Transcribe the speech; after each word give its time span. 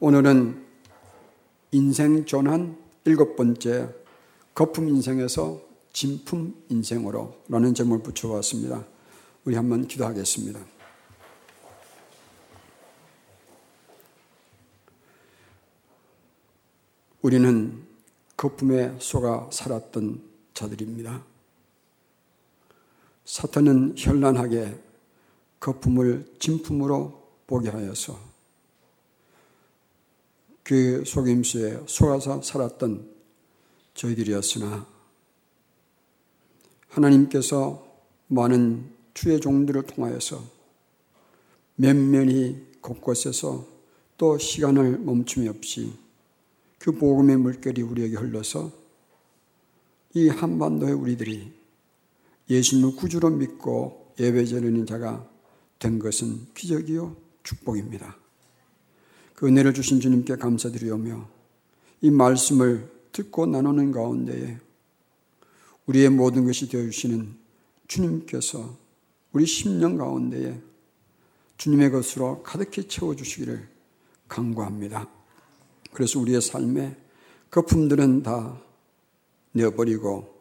오늘은 0.00 0.64
인생 1.72 2.24
전환 2.24 2.78
일곱 3.04 3.34
번째 3.34 3.92
거품 4.54 4.88
인생에서 4.88 5.60
진품 5.92 6.54
인생으로 6.68 7.34
라는 7.48 7.74
제목을 7.74 8.04
붙여봤습니다. 8.04 8.84
우리 9.44 9.56
한번 9.56 9.88
기도하겠습니다. 9.88 10.60
우리는 17.22 17.82
거품에 18.36 18.94
속아 19.00 19.48
살았던 19.50 20.22
자들입니다. 20.54 21.24
사탄은 23.24 23.96
현란하게 23.98 24.78
거품을 25.58 26.36
진품으로 26.38 27.20
보게 27.48 27.68
하여서 27.68 28.27
그 30.68 31.02
속임수에 31.06 31.84
속아서 31.86 32.42
살았던 32.42 33.10
저희들이었으나 33.94 34.86
하나님께서 36.88 37.88
많은 38.26 38.90
주의 39.14 39.40
종들을 39.40 39.84
통하여서 39.84 40.44
면면이 41.76 42.80
곳곳에서 42.82 43.66
또 44.18 44.36
시간을 44.36 44.98
멈춤이 44.98 45.48
없이 45.48 45.94
그 46.78 46.92
복음의 46.92 47.38
물결이 47.38 47.80
우리에게 47.80 48.16
흘러서 48.16 48.70
이 50.12 50.28
한반도의 50.28 50.92
우리들이 50.92 51.50
예수님을 52.50 52.94
구주로 52.94 53.30
믿고 53.30 54.12
예배 54.20 54.44
드리는 54.44 54.84
자가 54.84 55.26
된 55.78 55.98
것은 55.98 56.52
기적이요 56.52 57.16
축복입니다. 57.42 58.27
그 59.38 59.46
은혜를 59.46 59.72
주신 59.72 60.00
주님께 60.00 60.34
감사드리오며 60.34 61.28
이 62.00 62.10
말씀을 62.10 62.90
듣고 63.12 63.46
나누는 63.46 63.92
가운데에 63.92 64.58
우리의 65.86 66.08
모든 66.08 66.44
것이 66.44 66.68
되어주시는 66.68 67.36
주님께서 67.86 68.76
우리 69.30 69.46
심령 69.46 69.96
가운데에 69.96 70.60
주님의 71.56 71.92
것으로 71.92 72.42
가득히 72.42 72.88
채워주시기를 72.88 73.68
간구합니다. 74.26 75.08
그래서 75.92 76.18
우리의 76.18 76.42
삶에 76.42 76.96
거품들은 77.52 78.24
다 78.24 78.60
내어버리고 79.52 80.34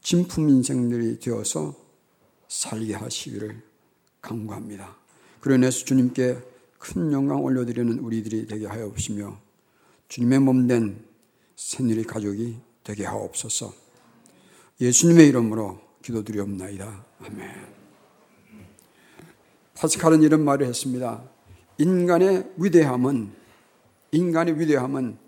진품 0.00 0.48
인생들이 0.48 1.18
되어서 1.18 1.76
살게 2.48 2.94
하시기를 2.94 3.62
간구합니다. 4.22 4.96
그러내서 5.40 5.84
주님께 5.84 6.56
큰 6.78 7.12
영광 7.12 7.42
올려드리는 7.42 7.98
우리들이 7.98 8.46
되게 8.46 8.66
하여 8.66 8.92
주시며 8.94 9.38
주님의 10.08 10.38
몸된 10.40 11.04
새누리 11.56 12.04
가족이 12.04 12.56
되게 12.84 13.04
하옵소서. 13.04 13.74
예수님의 14.80 15.28
이름으로 15.28 15.80
기도드리옵나이다. 16.02 17.04
아멘. 17.20 17.78
파스칼은 19.74 20.22
이런 20.22 20.44
말을 20.44 20.66
했습니다. 20.66 21.22
인간의 21.78 22.52
위대함은 22.56 23.30
인간의 24.12 24.58
위대함은 24.58 25.18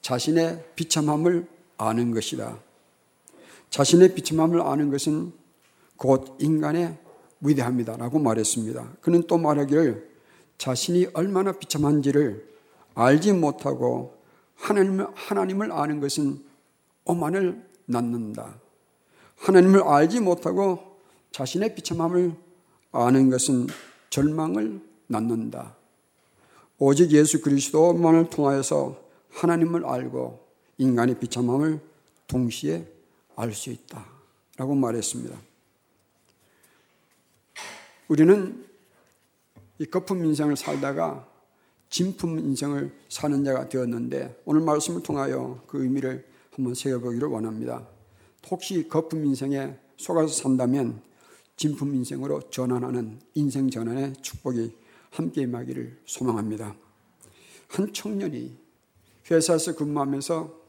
자신의 0.00 0.72
비참함을 0.74 1.46
아는 1.78 2.10
것이다. 2.10 2.58
자신의 3.70 4.14
비참함을 4.14 4.60
아는 4.60 4.90
것은 4.90 5.32
곧 5.96 6.36
인간의 6.40 6.98
위대합니다라고 7.40 8.18
말했습니다. 8.18 8.96
그는 9.00 9.22
또 9.26 9.38
말하기를 9.38 10.13
자신이 10.58 11.08
얼마나 11.14 11.52
비참한지를 11.52 12.54
알지 12.94 13.32
못하고 13.32 14.16
하나님을, 14.56 15.08
하나님을 15.14 15.72
아는 15.72 16.00
것은 16.00 16.44
오만을 17.04 17.64
낳는다. 17.86 18.56
하나님을 19.36 19.82
알지 19.82 20.20
못하고 20.20 20.98
자신의 21.32 21.74
비참함을 21.74 22.34
아는 22.92 23.30
것은 23.30 23.66
절망을 24.10 24.80
낳는다. 25.08 25.76
오직 26.78 27.10
예수 27.12 27.40
그리스도만을 27.40 28.30
통하여서 28.30 29.00
하나님을 29.30 29.84
알고 29.84 30.44
인간의 30.78 31.18
비참함을 31.18 31.80
동시에 32.26 32.86
알 33.36 33.52
수 33.52 33.70
있다. 33.70 34.06
라고 34.56 34.74
말했습니다. 34.74 35.36
우리는 38.08 38.64
이 39.78 39.86
거품 39.86 40.24
인생을 40.24 40.56
살다가 40.56 41.28
진품 41.90 42.38
인생을 42.38 42.92
사는 43.08 43.44
자가 43.44 43.68
되었는데 43.68 44.42
오늘 44.44 44.62
말씀을 44.62 45.02
통하여 45.02 45.62
그 45.66 45.82
의미를 45.82 46.26
한번 46.50 46.74
새겨보기를 46.74 47.28
원합니다. 47.28 47.86
혹시 48.50 48.88
거품 48.88 49.24
인생에 49.24 49.76
속아서 49.96 50.28
산다면 50.28 51.02
진품 51.56 51.94
인생으로 51.94 52.50
전환하는 52.50 53.20
인생 53.34 53.70
전환의 53.70 54.14
축복이 54.22 54.72
함께 55.10 55.42
임하기를 55.42 56.00
소망합니다. 56.04 56.74
한 57.68 57.92
청년이 57.92 58.56
회사에서 59.30 59.74
근무하면서 59.74 60.64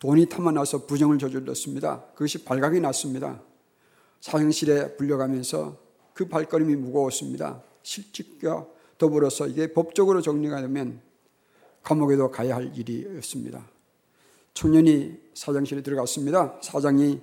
돈이 0.00 0.26
탐아나서 0.28 0.86
부정을 0.86 1.18
저질렀습니다. 1.18 2.04
그것이 2.12 2.44
발각이 2.44 2.80
났습니다. 2.80 3.42
사형실에 4.20 4.96
불려가면서 4.96 5.76
그 6.14 6.28
발걸음이 6.28 6.76
무거웠습니다. 6.76 7.62
실직과 7.88 8.66
더불어서 8.98 9.46
이게 9.46 9.72
법적으로 9.72 10.20
정리가 10.20 10.60
되면 10.60 11.00
감옥에도 11.82 12.30
가야 12.30 12.56
할 12.56 12.76
일이었습니다. 12.76 13.66
청년이 14.52 15.18
사장실에 15.32 15.82
들어갔습니다. 15.82 16.60
사장이 16.62 17.20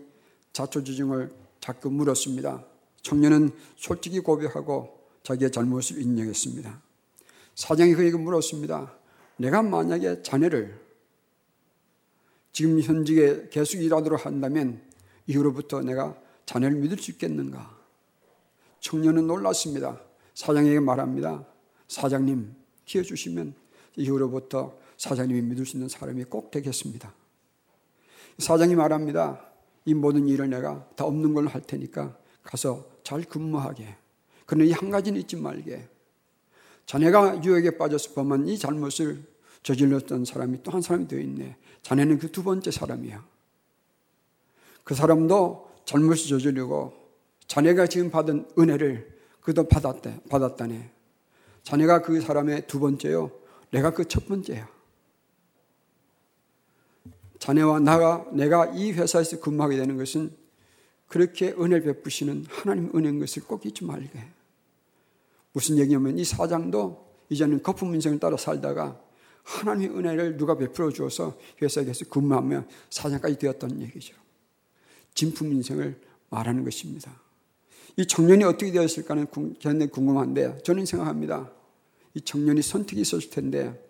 자초지종을 0.53 1.31
자꾸 1.59 1.91
물었습니다. 1.91 2.65
청년은 3.03 3.51
솔직히 3.75 4.19
고백하고 4.19 5.07
자기의 5.21 5.51
잘못을 5.51 6.01
인정했습니다. 6.01 6.81
사장이 7.53 7.93
그에게 7.93 8.17
물었습니다. 8.17 8.97
내가 9.37 9.61
만약에 9.61 10.23
자네를 10.23 10.79
지금 12.53 12.81
현직에 12.81 13.49
계속 13.51 13.81
일하도록 13.81 14.25
한다면 14.25 14.81
이후로부터 15.27 15.81
내가 15.81 16.17
자네를 16.45 16.77
믿을 16.77 16.97
수 16.97 17.11
있겠는가? 17.11 17.77
청년은 18.79 19.27
놀랐습니다. 19.27 20.01
사장에게 20.35 20.79
말합니다. 20.79 21.46
사장님, 21.88 22.53
기회 22.85 23.01
주시면 23.01 23.56
이후로부터 23.96 24.78
사장님이 24.97 25.41
믿을 25.41 25.66
수 25.66 25.78
있는 25.78 25.90
사람이 25.90 26.25
꼭 26.25 26.51
되겠습니다. 26.51 27.13
사장이 28.38 28.75
말합니다. 28.75 29.41
이 29.85 29.94
모든 29.94 30.28
일을 30.28 30.50
내가 30.50 30.88
다 30.96 31.06
없는 31.06 31.34
걸로 31.34 31.50
할 31.50 31.62
테니까 31.62 32.18
가서 32.44 32.85
잘 33.03 33.23
근무하게. 33.23 33.96
그러나 34.46 34.66
이 34.66 34.72
한 34.72 34.90
가지는 34.90 35.19
잊지 35.22 35.38
말게. 35.38 35.88
자네가 36.85 37.44
유혹에 37.44 37.78
빠져서 37.78 38.13
범한 38.13 38.47
이 38.47 38.57
잘못을 38.57 39.23
저질렀던 39.63 40.25
사람이 40.25 40.62
또 40.63 40.72
한 40.72 40.81
사람이 40.81 41.07
되어 41.07 41.19
있네. 41.19 41.56
자네는 41.81 42.19
그 42.19 42.31
두 42.31 42.44
번째 42.44 42.69
사람이야. 42.72 43.25
그 44.84 44.94
사람도 44.94 45.72
잘못을 45.85 46.28
저지르고 46.28 46.94
자네가 47.47 47.88
지금 47.88 48.12
받은 48.12 48.50
은혜를 48.59 49.14
그도 49.45 49.67
받았대, 49.67 50.22
받았다네. 50.28 50.89
자네가 51.61 52.01
그 52.01 52.19
사람의 52.19 52.66
두 52.66 52.79
번째요. 52.79 53.29
내가 53.72 53.91
그 53.91 54.06
첫 54.06 54.28
번째야. 54.28 54.67
자네와 57.38 57.79
나가, 57.79 58.25
내가 58.34 58.66
이 58.73 58.91
회사에서 58.91 59.39
근무하게 59.39 59.78
되는 59.78 59.97
것은 59.97 60.35
그렇게 61.07 61.51
은혜를 61.51 61.84
베푸시는 61.84 62.45
하나님 62.50 62.89
은혜인 62.95 63.19
것을 63.19 63.44
꼭 63.44 63.63
잊지 63.67 63.85
말게. 63.85 64.19
무슨 65.53 65.78
얘기냐면 65.78 66.17
이 66.17 66.25
사장도 66.25 67.05
이제는 67.29 67.61
거품 67.61 67.94
인생을 67.94 68.19
따라 68.19 68.38
살다가 68.38 68.99
하나님의 69.43 69.96
은혜를 69.96 70.37
누가 70.37 70.58
베풀어 70.58 70.90
주어서 70.90 71.37
회사에서 71.61 72.05
근무하며 72.05 72.66
사장까지 72.90 73.37
되었다는 73.37 73.79
얘기죠. 73.84 74.16
진품 75.14 75.53
인생을 75.53 76.02
말하는 76.31 76.64
것입니다. 76.64 77.24
이 77.97 78.05
청년이 78.05 78.43
어떻게 78.43 78.71
되었을까는 78.71 79.27
굉장히 79.59 79.87
궁금한데 79.87 80.59
저는 80.63 80.85
생각합니다. 80.85 81.51
이 82.13 82.21
청년이 82.21 82.61
선택이 82.61 83.01
있었을 83.01 83.29
텐데 83.29 83.81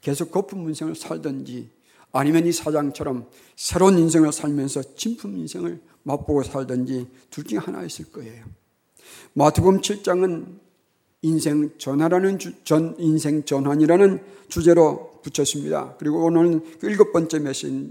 계속 0.00 0.30
거품 0.30 0.68
인생을 0.68 0.94
살든지 0.96 1.70
아니면 2.12 2.46
이 2.46 2.52
사장처럼 2.52 3.28
새로운 3.56 3.98
인생을 3.98 4.32
살면서 4.32 4.94
진품 4.96 5.36
인생을 5.38 5.80
맛보고 6.02 6.42
살든지 6.42 7.06
둘 7.30 7.44
중에 7.44 7.58
하나였을 7.58 8.12
거예요. 8.12 8.44
마태복음 9.34 9.80
7장은 9.80 10.58
인생 11.22 11.70
전환이라는 11.78 12.38
주, 12.38 12.64
전 12.64 12.96
인생 12.98 13.44
전환이라는 13.44 14.22
주제로 14.48 15.20
붙였습니다. 15.22 15.96
그리고 15.98 16.24
오늘은 16.24 16.78
그 16.80 16.88
일곱 16.88 17.12
번째 17.12 17.38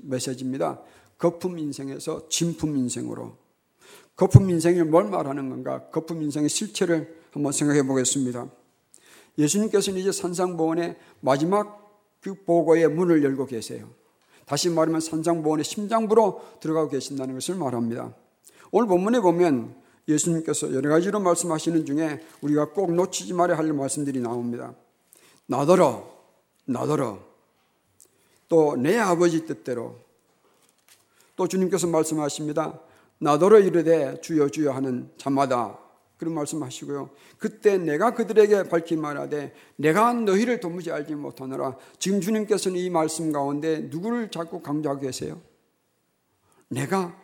메시지입니다. 0.03 0.81
거품 1.17 1.57
인생에서 1.57 2.27
진품 2.27 2.75
인생으로. 2.77 3.40
거품 4.21 4.51
인생이 4.51 4.83
뭘 4.83 5.05
말하는 5.05 5.49
건가? 5.49 5.81
거품 5.89 6.21
인생의 6.21 6.47
실체를 6.47 7.21
한번 7.31 7.51
생각해 7.51 7.81
보겠습니다. 7.81 8.51
예수님께서는 9.39 9.99
이제 9.99 10.11
산상보원의 10.11 10.95
마지막 11.21 11.99
그 12.21 12.35
보고의 12.35 12.87
문을 12.89 13.23
열고 13.23 13.47
계세요. 13.47 13.89
다시 14.45 14.69
말하면 14.69 15.01
산상보원의 15.01 15.65
심장부로 15.65 16.39
들어가고 16.59 16.89
계신다는 16.89 17.33
것을 17.33 17.55
말합니다. 17.55 18.13
오늘 18.69 18.87
본문에 18.87 19.21
보면 19.21 19.73
예수님께서 20.07 20.71
여러 20.71 20.91
가지로 20.91 21.19
말씀하시는 21.19 21.83
중에 21.83 22.23
우리가 22.41 22.73
꼭 22.73 22.93
놓치지 22.93 23.33
말아야 23.33 23.57
할 23.57 23.73
말씀들이 23.73 24.19
나옵니다. 24.19 24.75
나더러, 25.47 26.07
나더러, 26.65 27.17
또 28.47 28.75
내 28.77 28.99
아버지 28.99 29.47
뜻대로, 29.47 29.97
또 31.35 31.47
주님께서 31.47 31.87
말씀하십니다. 31.87 32.81
나더러 33.21 33.59
이르되 33.59 34.19
주여 34.21 34.49
주여 34.49 34.71
하는 34.71 35.09
자마다 35.17 35.77
그런 36.17 36.33
말씀하시고요. 36.33 37.11
그때 37.37 37.77
내가 37.77 38.13
그들에게 38.13 38.63
밝히 38.63 38.95
말하되 38.95 39.53
내가 39.75 40.13
너희를 40.13 40.59
도무지 40.59 40.91
알지 40.91 41.15
못하노라. 41.15 41.77
지금 41.99 42.19
주님께서는 42.19 42.77
이 42.77 42.89
말씀 42.89 43.31
가운데 43.31 43.79
누구를 43.79 44.29
자꾸 44.29 44.61
강조하고 44.61 45.01
계세요? 45.01 45.39
내가 46.67 47.15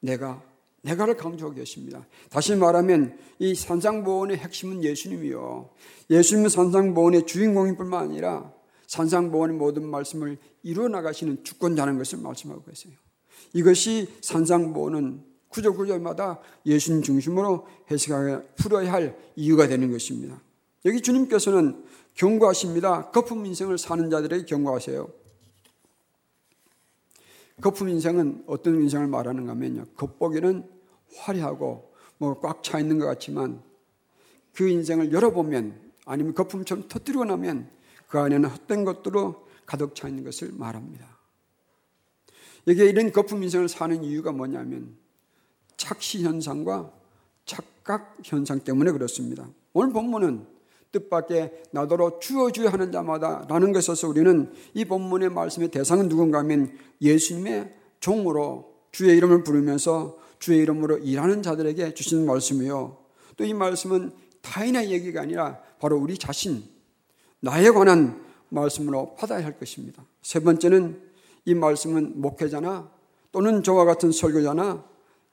내가 0.00 0.42
내가를 0.82 1.16
강조하고 1.16 1.56
계십니다. 1.56 2.06
다시 2.30 2.54
말하면 2.54 3.18
이 3.38 3.54
산상보원의 3.54 4.36
핵심은 4.36 4.84
예수님이요. 4.84 5.70
예수님은 6.10 6.48
산상보원의 6.48 7.26
주인공일 7.26 7.76
뿐만 7.76 8.04
아니라 8.04 8.52
산상보원의 8.86 9.56
모든 9.56 9.84
말씀을 9.86 10.38
이루어 10.62 10.88
나가시는 10.88 11.42
주권자라는 11.42 11.98
것을 11.98 12.18
말씀하고 12.18 12.62
계세요. 12.64 12.94
이것이 13.54 14.08
산상보원은 14.20 15.24
구조구조마다 15.48 16.40
예수님 16.66 17.02
중심으로 17.02 17.66
해석하여 17.90 18.42
풀어야 18.56 18.92
할 18.92 19.16
이유가 19.36 19.66
되는 19.68 19.90
것입니다. 19.90 20.40
여기 20.84 21.00
주님께서는 21.00 21.84
경고하십니다. 22.14 23.10
거품 23.10 23.46
인생을 23.46 23.78
사는 23.78 24.10
자들에게 24.10 24.44
경고하세요. 24.44 25.08
거품 27.62 27.88
인생은 27.88 28.44
어떤 28.46 28.82
인생을 28.82 29.06
말하는가 29.06 29.52
하면요. 29.52 29.86
겉보기는 29.96 30.68
화려하고 31.16 31.94
뭐 32.18 32.40
꽉 32.40 32.62
차 32.62 32.80
있는 32.80 32.98
것 32.98 33.06
같지만 33.06 33.62
그 34.52 34.68
인생을 34.68 35.12
열어보면 35.12 35.92
아니면 36.06 36.34
거품처럼 36.34 36.88
터뜨리고 36.88 37.24
나면 37.24 37.70
그 38.08 38.18
안에는 38.18 38.48
헛된 38.48 38.84
것들로 38.84 39.46
가득 39.66 39.94
차 39.94 40.08
있는 40.08 40.24
것을 40.24 40.52
말합니다. 40.52 41.18
여기에 42.66 42.86
이런 42.86 43.12
거품 43.12 43.42
인생을 43.42 43.68
사는 43.68 44.02
이유가 44.02 44.32
뭐냐면 44.32 44.96
착시 45.76 46.24
현상과 46.24 46.92
착각 47.44 48.16
현상 48.24 48.60
때문에 48.60 48.92
그렇습니다. 48.92 49.48
오늘 49.72 49.92
본문은 49.92 50.46
뜻밖의 50.92 51.64
나더러 51.72 52.20
주어주야 52.20 52.70
하는 52.70 52.92
자마다 52.92 53.44
라는 53.48 53.72
것에서 53.72 54.08
우리는 54.08 54.52
이 54.74 54.84
본문의 54.84 55.30
말씀의 55.30 55.68
대상은 55.68 56.08
누군가 56.08 56.38
하면 56.38 56.72
예수님의 57.02 57.74
종으로 58.00 58.72
주의 58.92 59.16
이름을 59.16 59.42
부르면서 59.42 60.18
주의 60.38 60.60
이름으로 60.60 60.98
일하는 60.98 61.42
자들에게 61.42 61.94
주시는 61.94 62.26
말씀이요. 62.26 62.98
또 63.36 63.44
이 63.44 63.52
말씀은 63.52 64.12
타인의 64.42 64.90
얘기가 64.92 65.22
아니라 65.22 65.58
바로 65.80 65.98
우리 65.98 66.16
자신, 66.16 66.62
나에 67.40 67.70
관한 67.70 68.22
말씀으로 68.50 69.14
받아야 69.16 69.44
할 69.44 69.58
것입니다. 69.58 70.04
세 70.22 70.40
번째는 70.40 71.00
이 71.44 71.54
말씀은 71.54 72.20
목회자나 72.20 72.90
또는 73.32 73.62
저와 73.62 73.84
같은 73.84 74.12
설교자나 74.12 74.84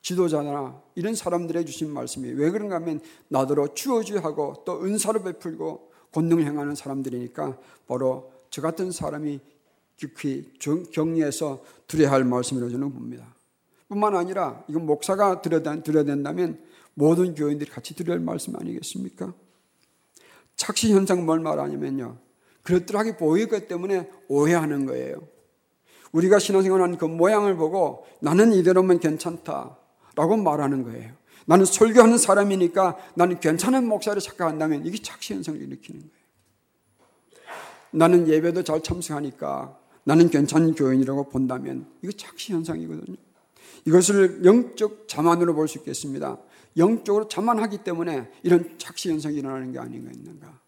지도자나 0.02 0.82
이런 0.96 1.16
사람들의 1.16 1.66
주신 1.66 1.92
말씀이 1.92 2.32
왜 2.32 2.50
그런가 2.50 2.76
하면 2.78 3.00
나더러 3.28 3.74
주어주하고 3.74 4.64
또 4.66 4.84
은사로 4.84 5.24
베풀고 5.24 5.92
권능을 6.12 6.46
행하는 6.46 6.76
사람들이니까 6.76 7.58
바로 7.88 8.32
저 8.50 8.62
같은 8.62 8.92
사람이 8.92 9.40
깊이 9.96 10.52
격리해서 10.92 11.64
드려야 11.88 12.12
할 12.12 12.24
말씀이라고 12.24 12.72
저는 12.72 12.92
봅니다. 12.92 13.36
뿐만 13.88 14.16
아니라 14.16 14.64
이건 14.68 14.86
목사가 14.86 15.42
드려야 15.42 16.04
된다면 16.04 16.60
모든 16.94 17.36
교인들이 17.36 17.70
같이 17.70 17.96
드려야 17.96 18.18
할 18.18 18.24
말씀 18.24 18.56
아니겠습니까? 18.56 19.34
착시 20.56 20.94
현상 20.94 21.26
뭘 21.26 21.40
말하냐면요. 21.40 22.18
그렇더하게 22.64 23.18
보이기 23.18 23.68
때문에 23.68 24.10
오해하는 24.28 24.86
거예요. 24.86 25.28
우리가 26.12 26.40
신앙생활하는 26.40 26.98
그 26.98 27.06
모양을 27.06 27.56
보고 27.56 28.06
나는 28.20 28.54
이대로면 28.54 29.00
괜찮다. 29.00 29.78
라고 30.16 30.38
말하는 30.38 30.84
거예요. 30.84 31.12
나는 31.46 31.66
설교하는 31.66 32.18
사람이니까 32.18 32.98
나는 33.16 33.40
괜찮은 33.40 33.88
목사를 33.88 34.22
착각한다면 34.22 34.86
이게 34.86 35.02
착시현상을 35.02 35.62
일으키는 35.62 36.02
거예요. 36.02 36.22
나는 37.92 38.28
예배도 38.28 38.64
잘 38.64 38.82
참석하니까 38.82 39.78
나는 40.04 40.30
괜찮은 40.30 40.76
교인이라고 40.76 41.30
본다면 41.30 41.88
이거 42.02 42.12
착시현상이거든요. 42.12 43.18
이것을 43.86 44.44
영적 44.46 45.08
자만으로 45.08 45.56
볼 45.56 45.68
수 45.68 45.78
있겠습니다. 45.80 46.38
영적으로 46.78 47.28
자만하기 47.28 47.80
때문에 47.80 48.30
이런 48.44 48.78
착시현상이 48.78 49.36
일어나는 49.38 49.72
게 49.72 49.80
아닌가 49.80 50.12
있는가. 50.12 50.60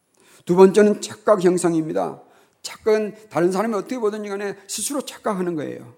두 0.46 0.56
번째는 0.56 1.02
착각 1.02 1.44
형상입니다. 1.44 2.22
착각은 2.64 3.16
다른 3.30 3.52
사람이 3.52 3.76
어떻게 3.76 4.00
보든지 4.00 4.30
간에 4.30 4.56
스스로 4.68 5.02
착각하는 5.02 5.56
거예요. 5.56 5.94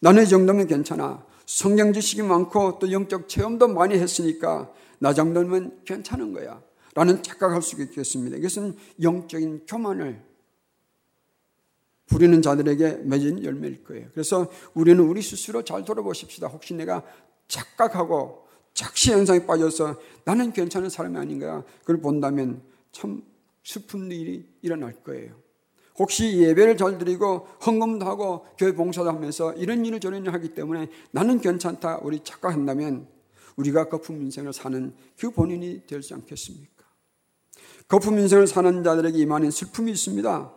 나는 0.00 0.24
이 0.24 0.28
정도면 0.28 0.66
괜찮아. 0.66 1.24
성경 1.46 1.92
지식이 1.92 2.22
많고 2.22 2.78
또 2.78 2.92
영적 2.92 3.28
체험도 3.28 3.68
많이 3.68 3.94
했으니까 3.94 4.70
나 4.98 5.14
정도면 5.14 5.80
괜찮은 5.86 6.32
거야. 6.34 6.60
라는 6.94 7.22
착각할 7.22 7.62
수 7.62 7.80
있겠습니다. 7.80 8.36
이것은 8.36 8.76
영적인 9.00 9.66
교만을 9.66 10.20
부리는 12.06 12.42
자들에게 12.42 13.02
맺은 13.04 13.44
열매일 13.44 13.84
거예요. 13.84 14.08
그래서 14.12 14.50
우리는 14.74 15.02
우리 15.04 15.22
스스로 15.22 15.62
잘 15.62 15.84
돌아보십시다. 15.84 16.48
혹시 16.48 16.74
내가 16.74 17.04
착각하고 17.46 18.46
착시 18.74 19.12
현상에 19.12 19.46
빠져서 19.46 20.00
나는 20.24 20.52
괜찮은 20.52 20.90
사람이 20.90 21.16
아닌가 21.16 21.64
그걸 21.80 22.00
본다면 22.00 22.62
참 22.92 23.22
슬픈 23.62 24.10
일이 24.10 24.46
일어날 24.62 24.92
거예요. 25.04 25.47
혹시 25.98 26.38
예배를 26.38 26.76
잘 26.76 26.98
드리고 26.98 27.46
헌금도 27.64 28.06
하고 28.06 28.46
교회 28.56 28.72
봉사도 28.72 29.08
하면서 29.08 29.52
이런 29.54 29.84
일을 29.84 30.00
저런 30.00 30.22
일을 30.22 30.32
하기 30.34 30.54
때문에 30.54 30.88
나는 31.10 31.40
괜찮다 31.40 32.00
우리 32.02 32.20
착각한다면 32.22 33.08
우리가 33.56 33.88
거품 33.88 34.22
인생을 34.22 34.52
사는 34.52 34.94
그 35.18 35.30
본인이 35.30 35.82
되지 35.86 36.14
않겠습니까? 36.14 36.84
거품 37.88 38.18
인생을 38.18 38.46
사는 38.46 38.84
자들에게 38.84 39.18
임하는 39.18 39.50
슬픔이 39.50 39.90
있습니다. 39.92 40.52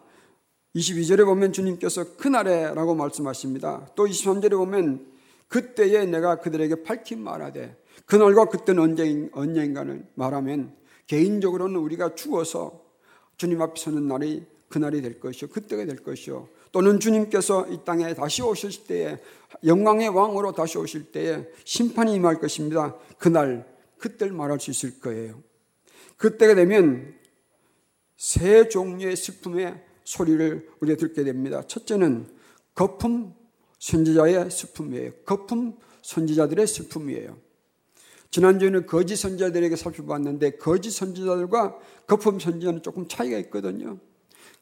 22절에 0.76 1.26
보면 1.26 1.52
주님께서 1.52 2.16
그날에라고 2.18 2.96
말씀하십니다. 2.96 3.90
또 3.96 4.06
23절에 4.06 4.52
보면 4.52 5.12
그때에 5.48 6.06
내가 6.06 6.40
그들에게 6.40 6.84
밝힌 6.84 7.22
말하되 7.22 7.76
그날과 8.06 8.46
그때는 8.46 8.84
언제, 8.84 9.30
언제인가를 9.34 10.06
말하면 10.16 10.76
개인적으로는 11.08 11.78
우리가 11.78 12.16
죽어서 12.16 12.82
주님 13.38 13.62
앞에 13.62 13.82
서는 13.82 14.08
날이 14.08 14.46
그날이 14.72 15.02
될 15.02 15.20
것이요. 15.20 15.50
그때가 15.50 15.86
될 15.86 15.98
것이요. 15.98 16.48
또는 16.72 17.00
주님께서 17.00 17.68
이 17.68 17.82
땅에 17.86 18.14
다시 18.16 18.42
오실 18.42 18.86
때에 18.86 19.20
영광의 19.66 20.10
왕으로 20.10 20.54
다시 20.54 20.78
오실 20.78 21.12
때에 21.12 21.48
심판이 21.66 22.16
임할 22.16 22.40
것입니다. 22.40 22.98
그날, 23.20 23.68
그때를 24.00 24.34
말할 24.34 24.60
수 24.60 24.72
있을 24.72 25.00
거예요. 25.00 25.44
그때가 26.18 26.56
되면 26.56 27.14
세 28.18 28.70
종류의 28.70 29.16
슬픔의 29.16 29.84
소리를 30.04 30.70
우리가 30.80 30.98
듣게 30.98 31.24
됩니다. 31.24 31.62
첫째는 31.68 32.28
거품 32.74 33.34
선지자의 33.80 34.50
슬픔이에요. 34.50 35.12
거품 35.26 35.78
선지자들의 36.02 36.66
슬픔이에요. 36.66 37.38
지난주에는 38.32 38.86
거짓 38.86 39.18
선지자들에게 39.18 39.76
살펴봤는데 39.76 40.52
거짓 40.52 40.92
선지자들과 40.92 41.78
거품 42.08 42.40
선지자는 42.40 42.82
조금 42.82 43.08
차이가 43.08 43.38
있거든요. 43.40 44.00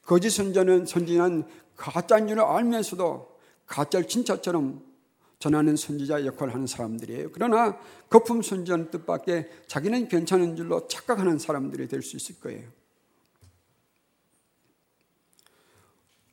거짓 0.09 0.31
선자는 0.31 0.87
선지자는 0.87 1.43
가짜인 1.77 2.27
줄 2.27 2.39
알면서도 2.39 3.29
가짜를 3.67 4.07
진짜처럼 4.07 4.83
전하는 5.37 5.75
선지자 5.75 6.25
역할을 6.25 6.51
하는 6.51 6.65
사람들이에요. 6.65 7.31
그러나 7.31 7.77
거품 8.09 8.41
선지자는 8.41 8.89
뜻밖에 8.89 9.47
자기는 9.67 10.07
괜찮은 10.07 10.55
줄로 10.55 10.87
착각하는 10.87 11.37
사람들이 11.37 11.87
될 11.87 12.01
수 12.01 12.17
있을 12.17 12.39
거예요. 12.39 12.67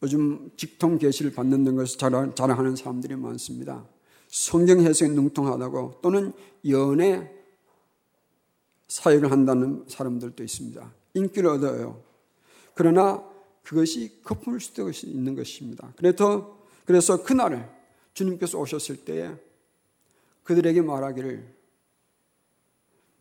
요즘 0.02 0.50
직통 0.56 0.97
계시를 0.97 1.35
받는 1.35 1.76
것을 1.76 1.99
자랑하는 1.99 2.76
사람들이 2.76 3.14
많습니다. 3.16 3.87
성경 4.28 4.80
해석에 4.80 5.11
능통하다고 5.11 6.00
또는 6.00 6.33
연애 6.66 7.30
사역을 8.88 9.30
한다는 9.30 9.85
사람들도 9.87 10.42
있습니다. 10.42 10.95
인기를 11.12 11.50
얻어요. 11.50 12.02
그러나 12.73 13.36
그것이 13.67 14.23
거품일 14.23 14.61
수도 14.61 14.89
있는 14.89 15.35
것입니다. 15.35 15.93
그래서, 15.97 16.57
그래서 16.85 17.25
그날을 17.25 17.69
주님께서 18.15 18.59
오셨을 18.59 19.05
때에 19.05 19.35
그들에게 20.45 20.83
말하기를 20.83 21.53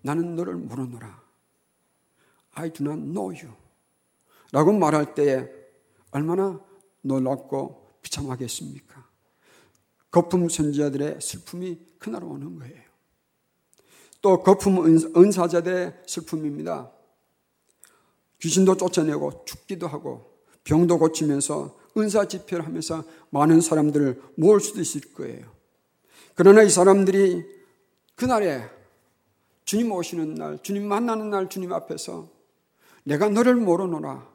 나는 0.04 0.36
너를 0.36 0.54
모르노라. 0.54 1.24
I 2.52 2.72
do 2.72 2.86
not 2.86 3.02
know 3.02 3.36
you. 3.36 3.52
라고 4.52 4.72
말할 4.72 5.16
때에 5.16 5.50
얼마나 6.12 6.64
놀랍고 7.02 7.98
비참하겠습니까? 8.04 9.04
거품 10.12 10.48
선지자들의 10.48 11.22
슬픔이 11.22 11.80
그날 11.98 12.24
오는 12.24 12.60
거예요. 12.60 12.84
또 14.22 14.44
거품 14.44 14.86
은사자들의 14.86 16.04
슬픔입니다. 16.06 16.92
귀신도 18.40 18.78
쫓아내고 18.78 19.46
죽기도 19.46 19.88
하고 19.88 20.35
병도 20.66 21.00
고치면서 21.00 21.78
은사 21.98 22.28
집회를 22.28 22.66
하면서 22.66 23.04
많은 23.30 23.62
사람들을 23.62 24.22
모을 24.36 24.60
수도 24.60 24.82
있을 24.82 25.02
거예요. 25.14 25.50
그러나 26.36 26.62
이 26.62 26.70
사람들이 26.70 27.46
그날에 28.16 28.70
주님 29.64 29.92
오시는 29.92 30.36
날, 30.36 30.62
주님 30.62 30.88
만나는 30.88 31.30
날 31.30 31.50
주님 31.50 31.72
앞에서 31.72 32.30
내가 33.04 33.30
너를 33.30 33.56
모르노라, 33.56 34.28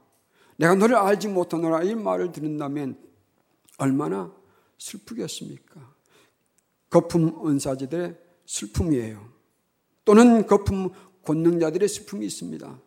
내가 0.57 0.75
너를 0.75 0.97
알지 0.97 1.29
못하노라 1.29 1.83
이 1.83 1.95
말을 1.95 2.33
들은다면 2.33 2.99
얼마나 3.79 4.33
슬프겠습니까? 4.79 5.95
거품 6.89 7.47
은사자들의 7.47 8.17
슬픔이에요. 8.47 9.29
또는 10.05 10.47
거품 10.47 10.91
권능자들의 11.25 11.89
슬픔이 11.89 12.27
있습니다. 12.27 12.81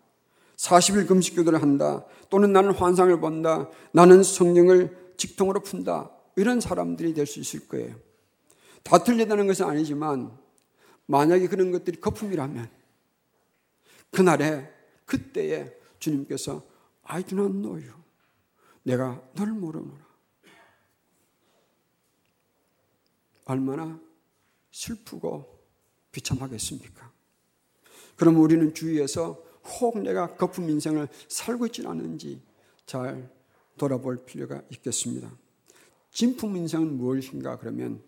40일 0.64 1.08
금식 1.08 1.36
기도를 1.36 1.62
한다. 1.62 2.06
또는 2.30 2.54
나는 2.54 2.72
환상을 2.72 3.20
본다. 3.20 3.70
나는 3.92 4.24
성령을 4.24 5.14
직통으로 5.18 5.60
푼다. 5.62 6.10
이런 6.38 6.62
사람들이 6.62 7.14
될 7.14 7.28
수 7.28 7.40
있을 7.42 7.68
거예요. 7.68 7.96
다 8.82 9.04
틀리다는 9.04 9.46
것은 9.48 9.66
아니지만 9.66 10.38
만약에 11.06 11.48
그런 11.48 11.72
것들이 11.72 12.00
거품이라면 12.00 12.70
그날에 14.12 14.72
그때에 15.06 15.76
주님께서 16.00 16.64
I 17.04 17.24
do 17.24 17.38
not 17.38 17.54
know 17.58 17.76
you. 17.76 17.94
내가 18.84 19.22
너를 19.34 19.54
모르노라. 19.54 20.04
얼마나 23.46 24.00
슬프고 24.72 25.60
비참하겠습니까? 26.14 27.12
그럼 28.16 28.38
우리는 28.40 28.74
주위에서 28.74 29.44
혹 29.66 30.00
내가 30.00 30.36
거품 30.36 30.70
인생을 30.70 31.08
살고 31.28 31.68
있지는 31.68 31.90
않은지 31.90 32.42
잘 32.86 33.30
돌아볼 33.78 34.26
필요가 34.26 34.62
있겠습니다. 34.70 35.32
진품 36.12 36.56
인생은 36.58 36.98
무엇인가 36.98 37.58
그러면 37.58 38.02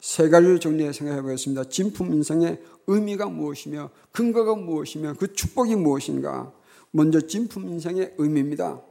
세 0.00 0.28
가지를 0.28 0.60
정리해 0.60 0.92
생각해 0.92 1.22
보겠습니다. 1.22 1.64
진품 1.64 2.12
인생의 2.12 2.62
의미가 2.86 3.26
무엇이며 3.26 3.90
근거가 4.12 4.54
무엇이며 4.54 5.14
그 5.14 5.32
축복이 5.32 5.76
무엇인가? 5.76 6.52
먼저 6.90 7.20
진품 7.20 7.68
인생의 7.68 8.14
의미입니다. 8.18 8.82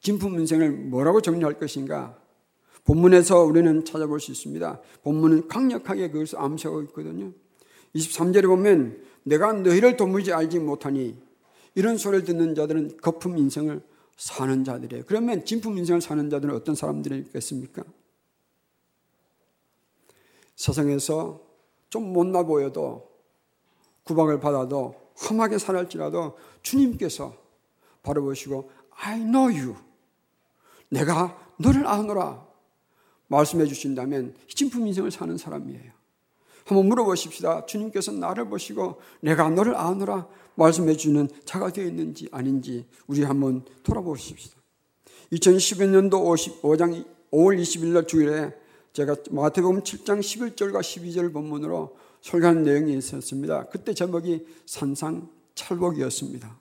진품 0.00 0.38
인생을 0.40 0.70
뭐라고 0.70 1.20
정리할 1.20 1.58
것인가? 1.58 2.18
본문에서 2.84 3.44
우리는 3.44 3.84
찾아볼 3.84 4.20
수 4.20 4.32
있습니다. 4.32 4.80
본문은 5.02 5.48
강력하게 5.48 6.10
그것을 6.10 6.38
암시하고 6.38 6.82
있거든요. 6.82 7.32
23절에 7.94 8.46
보면 8.46 9.02
내가 9.24 9.52
너희를 9.52 9.96
도무지 9.96 10.32
알지 10.32 10.58
못하니 10.58 11.16
이런 11.74 11.96
소리를 11.96 12.24
듣는 12.24 12.54
자들은 12.54 12.98
거품 12.98 13.38
인생을 13.38 13.82
사는 14.16 14.64
자들이에요. 14.64 15.04
그러면 15.06 15.44
진품 15.44 15.78
인생을 15.78 16.00
사는 16.00 16.28
자들은 16.28 16.54
어떤 16.54 16.74
사람들이겠습니까? 16.74 17.82
세상에서 20.56 21.40
좀 21.88 22.12
못나 22.12 22.42
보여도 22.42 23.10
구박을 24.04 24.40
받아도 24.40 24.94
험하게 25.28 25.58
살할지라도 25.58 26.36
주님께서 26.62 27.34
바라보시고 28.02 28.70
I 28.90 29.20
know 29.20 29.50
you. 29.50 29.76
내가 30.90 31.38
너를 31.58 31.86
아노라 31.86 32.46
말씀해 33.28 33.66
주신다면 33.66 34.34
진품 34.48 34.86
인생을 34.86 35.10
사는 35.10 35.36
사람이에요. 35.36 35.99
한번 36.64 36.88
물어보십시다. 36.88 37.66
주님께서 37.66 38.12
나를 38.12 38.48
보시고 38.48 39.00
내가 39.20 39.48
너를 39.48 39.76
아노라 39.76 40.28
말씀해 40.54 40.96
주는 40.96 41.28
자가 41.44 41.72
되어 41.72 41.86
있는지 41.86 42.28
아닌지 42.32 42.86
우리 43.06 43.22
한번 43.22 43.64
돌아보십시다. 43.82 44.56
2011년도 45.32 46.60
5장 46.62 47.04
5월 47.32 47.60
20일 47.60 47.92
날 47.92 48.06
주일에 48.06 48.52
제가 48.92 49.16
마태복음 49.30 49.82
7장 49.82 50.20
11절과 50.20 50.80
12절 50.80 51.32
본문으로 51.32 51.96
설교한 52.20 52.64
내용이 52.64 52.96
있었습니다. 52.98 53.66
그때 53.68 53.94
제목이 53.94 54.46
산상찰복이었습니다. 54.66 56.58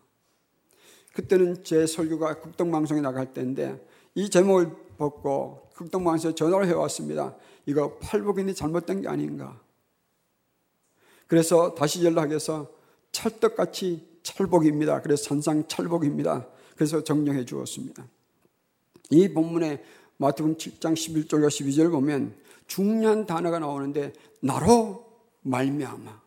그때는 1.14 1.64
제 1.64 1.86
설교가 1.86 2.40
극동방송에 2.40 3.02
나갈 3.02 3.34
때인데 3.34 3.86
이 4.16 4.30
제목을 4.30 4.70
벗고 4.98 5.70
극동방송에 5.76 6.36
전화를 6.36 6.68
해왔습니다. 6.68 7.36
이거 7.66 7.98
팔복인이 7.98 8.54
잘못된 8.54 9.02
게 9.02 9.08
아닌가. 9.08 9.60
그래서 11.30 11.76
다시 11.76 12.04
연락해서 12.04 12.72
찰떡같이 13.12 14.20
찰복입니다. 14.24 15.02
그래서 15.04 15.24
산상 15.24 15.68
찰복입니다. 15.68 16.48
그래서 16.76 17.04
정정해 17.04 17.46
주었습니다. 17.46 18.04
이 19.12 19.32
본문에 19.32 19.84
마태복음 20.18 20.58
7장 20.58 20.94
11절과 20.94 21.48
12절 21.48 21.92
보면 21.92 22.36
중요한 22.66 23.28
단어가 23.28 23.60
나오는데 23.60 24.12
나로 24.42 25.06
말미암아 25.42 26.22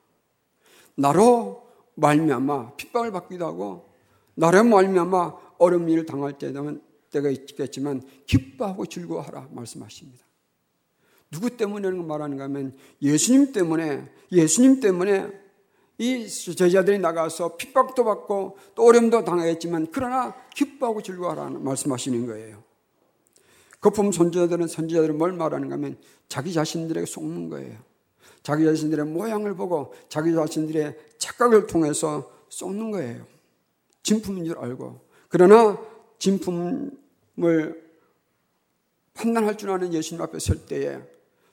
나로 0.94 1.66
말미암아 1.97 2.76
핍박을 2.76 3.11
받기도 3.11 3.44
하고 3.44 3.88
나로 4.37 4.62
말미암아 4.62 5.56
어려운 5.59 5.88
일을 5.88 6.06
당할 6.06 6.38
때가 6.38 7.28
있겠지만 7.30 8.02
기뻐하고 8.26 8.87
즐거워하라 8.87 9.49
말씀하십니다. 9.50 10.25
누구 11.32 11.56
때문에 11.56 11.90
말하는가 11.90 12.44
하면 12.44 12.76
예수님 13.00 13.52
때문에, 13.52 14.08
예수님 14.30 14.80
때문에 14.80 15.28
이 15.96 16.28
제자들이 16.28 16.98
나가서 16.98 17.56
핍박도 17.56 18.04
받고 18.04 18.58
또 18.74 18.84
어려움도 18.84 19.24
당하겠지만 19.24 19.88
그러나 19.92 20.34
기뻐하고 20.54 21.02
즐거워하라는 21.02 21.64
말씀하시는 21.64 22.26
거예요. 22.26 22.62
거품 23.80 24.12
선지자들은 24.12 24.68
선지자들은 24.68 25.16
뭘 25.16 25.32
말하는가 25.32 25.74
하면 25.74 25.96
자기 26.28 26.52
자신들에게 26.52 27.06
속는 27.06 27.48
거예요. 27.48 27.78
자기 28.42 28.64
자신들의 28.64 29.06
모양을 29.06 29.54
보고 29.56 29.94
자기 30.08 30.34
자신들의 30.34 30.98
착각을 31.18 31.66
통해서 31.66 32.30
쏟는 32.48 32.90
거예요. 32.90 33.26
진품인 34.02 34.44
줄 34.44 34.58
알고. 34.58 35.00
그러나 35.28 35.80
진품을 36.18 37.90
판단할 39.14 39.56
줄 39.56 39.70
아는 39.70 39.94
예수님 39.94 40.20
앞에 40.22 40.38
설 40.38 40.66
때에 40.66 41.00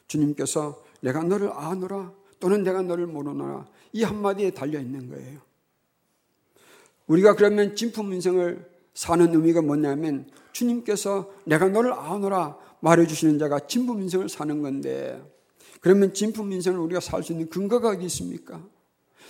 주님께서 0.10 0.84
내가 1.00 1.24
너를 1.24 1.52
아노라 1.54 2.12
또는 2.42 2.64
내가 2.64 2.82
너를 2.82 3.08
모르노라 3.08 3.66
이 3.94 4.04
한마디에 4.04 4.52
달려 4.52 4.80
있는 4.80 5.10
거예요. 5.10 5.40
우리가 7.08 7.36
그러면 7.36 7.76
진품 7.76 8.12
인생을 8.14 8.70
사는 8.94 9.34
의미가 9.34 9.62
뭐냐면 9.62 10.30
주님께서 10.52 11.32
내가 11.46 11.70
너를 11.70 11.94
아노라 11.94 12.58
말해주시는 12.82 13.40
자가 13.40 13.62
진품 13.68 14.02
인생을 14.02 14.28
사는 14.28 14.62
건데 14.62 15.24
그러면 15.80 16.14
진품 16.14 16.52
인생을 16.52 16.80
우리가 16.80 17.00
살 17.00 17.24
수 17.24 17.32
있는 17.32 17.50
근거가 17.50 17.90
어디 17.90 18.06
있습니까? 18.06 18.62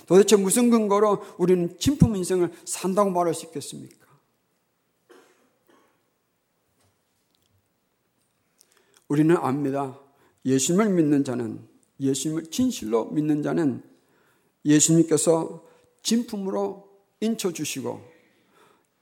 도대체 0.06 0.36
무슨 0.36 0.70
근거로 0.70 1.22
우리는 1.38 1.78
진품 1.78 2.16
인생을 2.16 2.50
산다고 2.64 3.10
말할 3.10 3.34
수 3.34 3.46
있겠습니까? 3.46 4.06
우리는 9.08 9.36
압니다. 9.36 9.98
예수님을 10.44 10.90
믿는 10.90 11.24
자는 11.24 11.60
예수님을 12.00 12.46
진실로 12.46 13.06
믿는 13.06 13.42
자는 13.42 13.82
예수님께서 14.64 15.64
진품으로 16.02 16.88
인쳐 17.20 17.52
주시고 17.52 18.00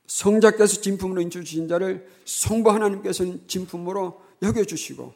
성자께서 0.05 0.81
진품으로 0.81 1.21
인쳐 1.21 1.41
주신 1.41 1.67
자를 1.67 2.07
성부 2.25 2.69
하나님께서는 2.71 3.47
진품으로 3.47 4.21
여겨 4.41 4.65
주시고 4.65 5.13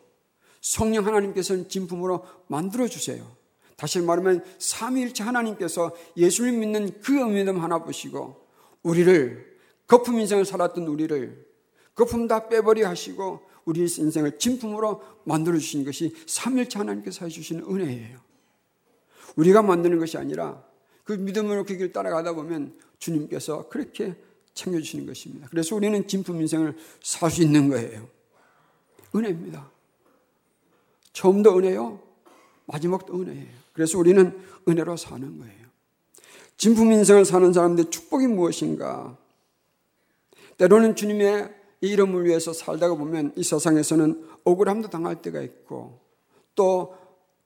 성령 0.62 1.06
하나님께서는 1.06 1.68
진품으로 1.68 2.26
만들어 2.48 2.88
주세요. 2.88 3.36
다시 3.76 4.00
말하면 4.00 4.46
삼위일체 4.60 5.24
하나님께서 5.24 5.94
예수를 6.16 6.54
믿는 6.54 7.02
그 7.02 7.20
의미는 7.20 7.58
하나 7.58 7.80
보시고 7.80 8.46
우리를 8.82 9.58
거품 9.88 10.20
인생을 10.20 10.46
살았던 10.46 10.88
우리를 10.88 11.46
거품 11.96 12.28
다 12.28 12.48
빼버리 12.48 12.84
하시고 12.84 13.42
우리 13.66 13.82
인생을 13.82 14.38
진품으로 14.40 15.02
만들어 15.24 15.58
주신 15.58 15.86
것이 15.86 16.14
삼일체 16.28 16.80
하나님께서 16.80 17.26
해주시는 17.26 17.64
은혜예요. 17.64 18.20
우리가 19.36 19.62
만드는 19.62 20.00
것이 20.00 20.18
아니라 20.18 20.64
그 21.04 21.14
믿음으로 21.14 21.64
그 21.66 21.78
길 21.78 21.92
따라가다 21.92 22.34
보면 22.34 22.74
주님께서 23.00 23.68
그렇게 23.70 24.16
챙겨주시는 24.54 25.06
것입니다. 25.06 25.48
그래서 25.50 25.76
우리는 25.76 26.08
진품 26.08 26.40
인생을 26.42 26.78
살 27.02 27.32
수 27.32 27.42
있는 27.42 27.70
거예요. 27.70 28.08
은혜입니다. 29.16 29.70
처음도 31.14 31.58
은혜요, 31.58 32.02
마지막도 32.66 33.20
은혜예요. 33.22 33.48
그래서 33.74 33.98
우리는 33.98 34.40
은혜로 34.68 34.98
사는 34.98 35.40
거예요. 35.40 35.64
진품 36.58 36.92
인생을 36.92 37.26
사는 37.26 37.52
사람들의 37.52 37.90
축복이 37.92 38.28
무엇인가? 38.28 39.18
때로는 40.58 40.96
주님의 40.96 41.63
이름을 41.88 42.26
위해서 42.26 42.54
살다가 42.54 42.96
보면 42.96 43.34
이 43.36 43.44
세상에서는 43.44 44.30
억울함도 44.46 44.90
당할 44.90 45.22
때가 45.22 45.42
있고 45.42 46.00
또 46.56 46.96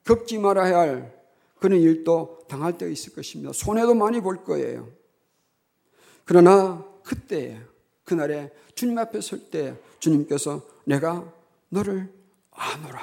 겪지 0.05 0.37
말아야 0.37 0.77
할 0.77 1.17
그런 1.59 1.79
일도 1.79 2.45
당할 2.47 2.77
때가 2.77 2.91
있을 2.91 3.13
것입니다. 3.13 3.51
손해도 3.51 3.95
많이 3.95 4.21
볼 4.21 4.43
거예요. 4.43 4.87
그러나 6.23 6.85
그때 7.03 7.59
그날에 8.03 8.51
주님 8.75 8.97
앞에 8.99 9.21
설 9.21 9.49
때 9.49 9.75
주님께서 9.99 10.61
내가 10.85 11.33
너를 11.69 12.13
아노라. 12.51 13.01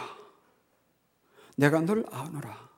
내가 1.57 1.81
너를 1.81 2.05
아노라. 2.11 2.71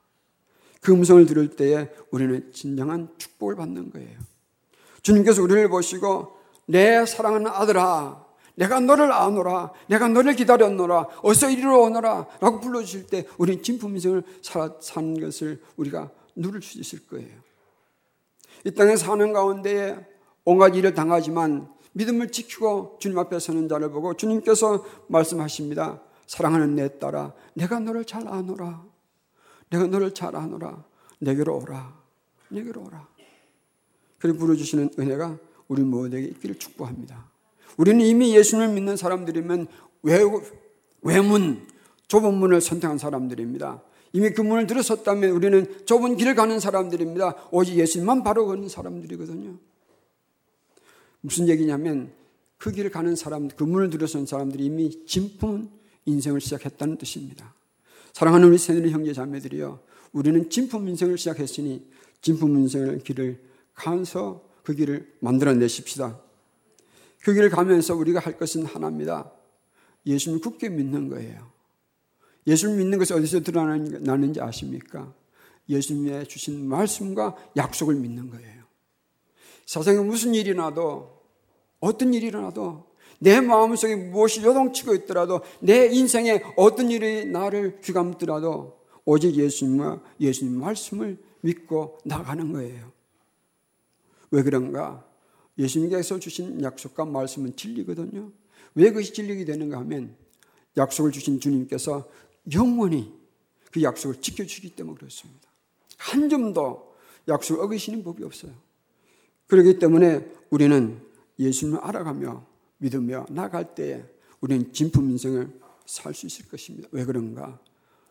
그 0.81 0.93
음성을 0.93 1.23
들을 1.27 1.55
때에 1.55 1.89
우리는 2.09 2.51
진정한 2.53 3.13
축복을 3.19 3.55
받는 3.55 3.91
거예요. 3.91 4.17
주님께서 5.03 5.43
우리를 5.43 5.69
보시고 5.69 6.37
내 6.65 7.05
사랑하는 7.05 7.47
아들아, 7.47 8.26
내가 8.57 8.79
너를 8.79 9.11
아노라, 9.11 9.71
내가 9.87 10.07
너를 10.07 10.35
기다렸노라, 10.35 11.07
어서 11.21 11.49
이리로 11.49 11.83
오너라 11.83 12.25
라고 12.41 12.59
불러주실 12.59 13.05
때 13.05 13.27
우리는 13.37 13.61
진품 13.61 13.91
인생을 13.93 14.23
사는 14.81 15.19
것을 15.19 15.61
우리가 15.77 16.09
누릴 16.35 16.63
수 16.63 16.79
있을 16.79 17.05
거예요. 17.05 17.29
이 18.65 18.71
땅에 18.71 18.95
사는 18.95 19.31
가운데에 19.31 19.95
온갖 20.43 20.75
일을 20.75 20.95
당하지만 20.95 21.71
믿음을 21.93 22.31
지키고 22.31 22.97
주님 22.99 23.19
앞에 23.19 23.37
서는 23.37 23.69
자를 23.69 23.91
보고 23.91 24.15
주님께서 24.15 24.83
말씀하십니다. 25.07 26.01
사랑하는 26.25 26.75
내 26.75 26.97
딸아, 26.97 27.33
내가 27.53 27.79
너를 27.79 28.05
잘 28.05 28.27
아노라. 28.27 28.83
내가 29.69 29.85
너를 29.85 30.15
잘 30.15 30.35
아노라. 30.35 30.83
내게로 31.19 31.59
오라. 31.61 31.95
내게로 32.49 32.85
오라. 32.85 33.07
그리고 34.17 34.39
부르주시는 34.39 34.91
은혜가 34.97 35.37
우리 35.67 35.83
모두에게 35.83 36.27
있기를 36.29 36.57
축복합니다. 36.57 37.36
우리는 37.77 38.01
이미 38.05 38.35
예수를 38.35 38.69
믿는 38.69 38.97
사람들이면 38.97 39.67
외, 40.03 40.19
외문, 41.01 41.67
좁은 42.07 42.33
문을 42.33 42.61
선택한 42.61 42.97
사람들입니다. 42.97 43.81
이미 44.13 44.31
그 44.31 44.41
문을 44.41 44.67
들어섰다면 44.67 45.31
우리는 45.31 45.85
좁은 45.85 46.17
길을 46.17 46.35
가는 46.35 46.59
사람들입니다. 46.59 47.49
오직 47.51 47.75
예수님만 47.75 48.23
바로 48.23 48.45
걷는 48.47 48.69
사람들이거든요. 48.69 49.57
무슨 51.21 51.47
얘기냐면 51.47 52.11
그 52.57 52.71
길을 52.71 52.89
가는 52.89 53.15
사람, 53.15 53.47
그 53.49 53.63
문을 53.63 53.89
들어선 53.89 54.25
사람들이 54.25 54.65
이미 54.65 55.05
진품 55.05 55.69
인생을 56.05 56.41
시작했다는 56.41 56.97
뜻입니다. 56.97 57.53
사랑하는 58.13 58.47
우리 58.47 58.57
새누리 58.57 58.91
형제 58.91 59.13
자매들이요. 59.13 59.79
우리는 60.13 60.49
진품 60.49 60.87
인생을 60.87 61.17
시작했으니 61.17 61.85
진품 62.21 62.57
인생의 62.57 63.03
길을 63.03 63.39
가서 63.75 64.43
그 64.63 64.73
길을 64.73 65.13
만들어내십시다. 65.19 66.19
그 67.23 67.33
길을 67.33 67.49
가면서 67.49 67.95
우리가 67.95 68.19
할 68.19 68.37
것은 68.37 68.65
하나입니다. 68.65 69.31
예수님 70.05 70.39
굳게 70.39 70.69
믿는 70.69 71.09
거예요. 71.09 71.51
예수를 72.45 72.77
믿는 72.77 72.97
것이 72.97 73.13
어디서 73.13 73.41
드러나는지 73.41 74.39
아십니까? 74.39 75.13
예수님의 75.69 76.27
주신 76.27 76.67
말씀과 76.67 77.35
약속을 77.57 77.95
믿는 77.95 78.29
거예요. 78.29 78.63
세상에 79.65 79.99
무슨 79.99 80.33
일이 80.33 80.53
나도 80.53 81.21
어떤 81.79 82.13
일이 82.13 82.27
일어나도 82.27 82.87
내 83.19 83.41
마음속에 83.41 83.95
무엇이 83.95 84.41
요동치고 84.43 84.93
있더라도 84.95 85.41
내 85.59 85.87
인생에 85.87 86.41
어떤 86.55 86.89
일이 86.89 87.25
나를 87.25 87.81
귀감더라도 87.81 88.79
오직 89.03 89.35
예수님과 89.35 90.01
예수님 90.19 90.59
말씀을 90.59 91.17
믿고 91.41 91.99
나가는 92.05 92.53
거예요. 92.53 92.91
왜 94.31 94.43
그런가? 94.43 95.06
예수님께서 95.57 96.19
주신 96.19 96.61
약속과 96.61 97.05
말씀은 97.05 97.55
진리거든요. 97.55 98.31
왜 98.75 98.89
그것이 98.89 99.13
진리가 99.13 99.45
되는가 99.45 99.79
하면 99.79 100.15
약속을 100.75 101.11
주신 101.11 101.39
주님께서 101.39 102.07
영원히 102.53 103.13
그 103.71 103.81
약속을 103.81 104.21
지켜주기 104.21 104.75
때문에 104.75 104.97
그렇습니다. 104.97 105.47
한 105.97 106.29
점도 106.29 106.95
약속을 107.27 107.63
어기시는 107.63 108.03
법이 108.03 108.23
없어요. 108.23 108.53
그렇기 109.47 109.79
때문에 109.79 110.25
우리는 110.49 111.01
예수님을 111.39 111.79
알아가며 111.79 112.45
믿으며 112.77 113.25
나갈 113.29 113.73
때에 113.75 114.03
우리는 114.41 114.71
진품 114.71 115.09
인생을 115.09 115.59
살 115.85 116.13
수 116.13 116.27
있을 116.27 116.47
것입니다. 116.47 116.87
왜 116.91 117.05
그런가? 117.05 117.59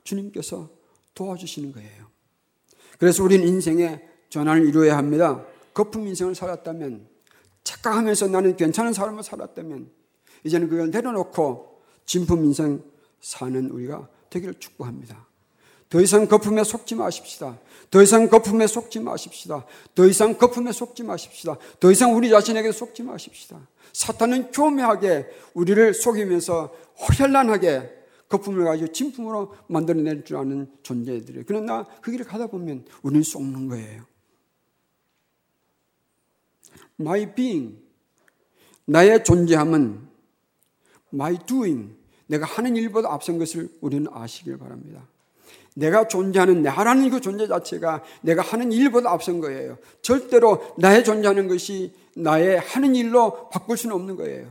주님께서 0.02 0.70
도와주시는 1.14 1.72
거예요. 1.72 2.06
그래서 2.98 3.22
우리는 3.22 3.46
인생의 3.46 4.08
전환을 4.30 4.66
이루어야 4.66 4.96
합니다. 4.96 5.44
거품 5.74 6.06
인생을 6.06 6.34
살았다면, 6.34 7.06
착각하면서 7.66 8.28
나는 8.28 8.56
괜찮은 8.56 8.92
삶을 8.94 9.22
살았다면, 9.22 9.90
이제는 10.44 10.68
그걸 10.68 10.90
내려놓고 10.90 11.82
진품 12.06 12.44
인생 12.44 12.82
사는 13.20 13.70
우리가 13.70 14.08
되기를 14.30 14.54
축복합니다. 14.54 15.26
더 15.88 16.00
이상 16.00 16.26
거품에 16.26 16.64
속지 16.64 16.94
마십시다. 16.94 17.58
더 17.90 18.02
이상 18.02 18.28
거품에 18.28 18.66
속지 18.66 19.00
마십시다. 19.00 19.64
더 19.94 20.06
이상 20.06 20.36
거품에 20.36 20.72
속지 20.72 21.04
마십시다. 21.04 21.56
더 21.78 21.90
이상 21.92 22.16
우리 22.16 22.28
자신에게 22.30 22.72
속지 22.72 23.02
마십시다. 23.02 23.68
사탄은 23.92 24.50
교묘하게 24.50 25.26
우리를 25.54 25.94
속이면서 25.94 26.74
호혈란하게 26.98 27.94
거품을 28.28 28.64
가지고 28.64 28.92
진품으로 28.92 29.54
만들어낼 29.68 30.24
줄 30.24 30.36
아는 30.36 30.68
존재들이에요. 30.82 31.44
그러나 31.46 31.86
그 32.00 32.10
길을 32.10 32.26
가다 32.26 32.48
보면 32.48 32.84
우리는 33.02 33.22
속는 33.22 33.68
거예요. 33.68 34.02
My 37.00 37.34
being, 37.34 37.78
나의 38.86 39.24
존재함은 39.24 40.06
my 41.12 41.38
doing, 41.46 41.94
내가 42.26 42.46
하는 42.46 42.76
일보다 42.76 43.12
앞선 43.12 43.38
것을 43.38 43.68
우리는 43.80 44.06
아시길 44.12 44.58
바랍니다. 44.58 45.06
내가 45.74 46.08
존재하는 46.08 46.62
나라는 46.62 47.10
그 47.10 47.20
존재 47.20 47.46
자체가 47.46 48.02
내가 48.22 48.42
하는 48.42 48.72
일보다 48.72 49.10
앞선 49.10 49.40
거예요. 49.40 49.76
절대로 50.00 50.74
나의 50.78 51.04
존재하는 51.04 51.48
것이 51.48 51.92
나의 52.14 52.58
하는 52.60 52.94
일로 52.94 53.50
바꿀 53.50 53.76
수는 53.76 53.94
없는 53.94 54.16
거예요. 54.16 54.50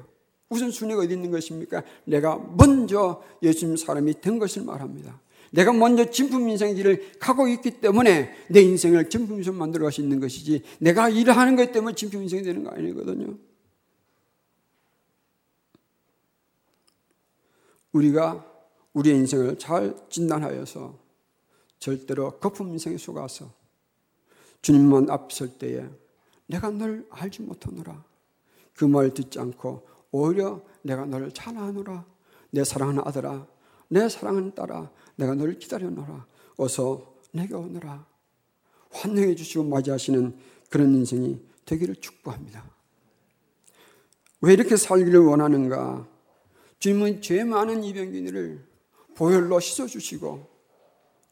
우선순위가 0.49 1.01
어디 1.01 1.13
있는 1.15 1.31
것입니까? 1.31 1.81
내가 2.05 2.39
먼저 2.55 3.23
예수님 3.41 3.75
사람이 3.75 4.21
된 4.21 4.38
것을 4.38 4.63
말합니다. 4.63 5.19
내가 5.56 5.72
먼저 5.72 6.12
진품 6.12 6.50
인생의 6.50 6.76
길을 6.76 7.18
가고 7.20 7.48
있기 7.48 7.80
때문에 7.80 8.36
내 8.50 8.62
인생을 8.62 9.10
진품 9.10 9.38
인생 9.38 9.58
만들어 9.58 9.86
갈 9.86 9.91
수 9.91 10.02
있는 10.02 10.20
것이지 10.20 10.62
내가 10.80 11.08
일을 11.08 11.36
하는 11.36 11.56
것 11.56 11.72
때문에 11.72 11.96
진품 11.96 12.24
인생이 12.24 12.44
되는 12.44 12.63
거 12.63 12.72
아니거든요. 12.72 13.38
우리가 17.94 18.46
우리의 18.94 19.15
인생을 19.15 19.58
잘 19.58 19.96
진단하여서 20.10 21.00
절대로 21.80 22.32
거품 22.39 22.70
인생에 22.74 22.98
속아서 22.98 23.50
주님만 24.62 25.10
앞설 25.10 25.58
때에 25.58 25.86
내가 26.48 26.70
널 26.70 27.06
알지 27.10 27.44
못하노라. 27.44 28.04
그 28.76 28.86
말 28.86 29.13
듣지 29.13 29.39
않고 29.39 29.88
오히려 30.12 30.62
내가 30.82 31.06
너를 31.06 31.32
잘 31.32 31.58
아노라. 31.58 32.06
내 32.52 32.63
사랑하는 32.63 33.02
아들아, 33.06 33.48
내 33.88 34.10
사랑하는 34.10 34.54
딸아, 34.56 34.91
내가 35.15 35.36
너를 35.36 35.60
기다려노라. 35.60 36.25
어서 36.58 37.15
내게 37.32 37.54
오너라. 37.54 38.06
환영해 38.91 39.36
주시고 39.36 39.65
맞이하시는 39.65 40.38
그런 40.69 40.93
인생이 40.95 41.41
되기를 41.65 41.95
축복합니다. 41.97 42.63
왜 44.41 44.54
이렇게 44.54 44.78
살기를 44.78 45.19
원하는가? 45.19 46.08
주님은 46.80 47.21
죄 47.21 47.43
많은 47.43 47.84
이병균이를 47.84 48.65
보혈로 49.15 49.60
씻어주시고 49.60 50.47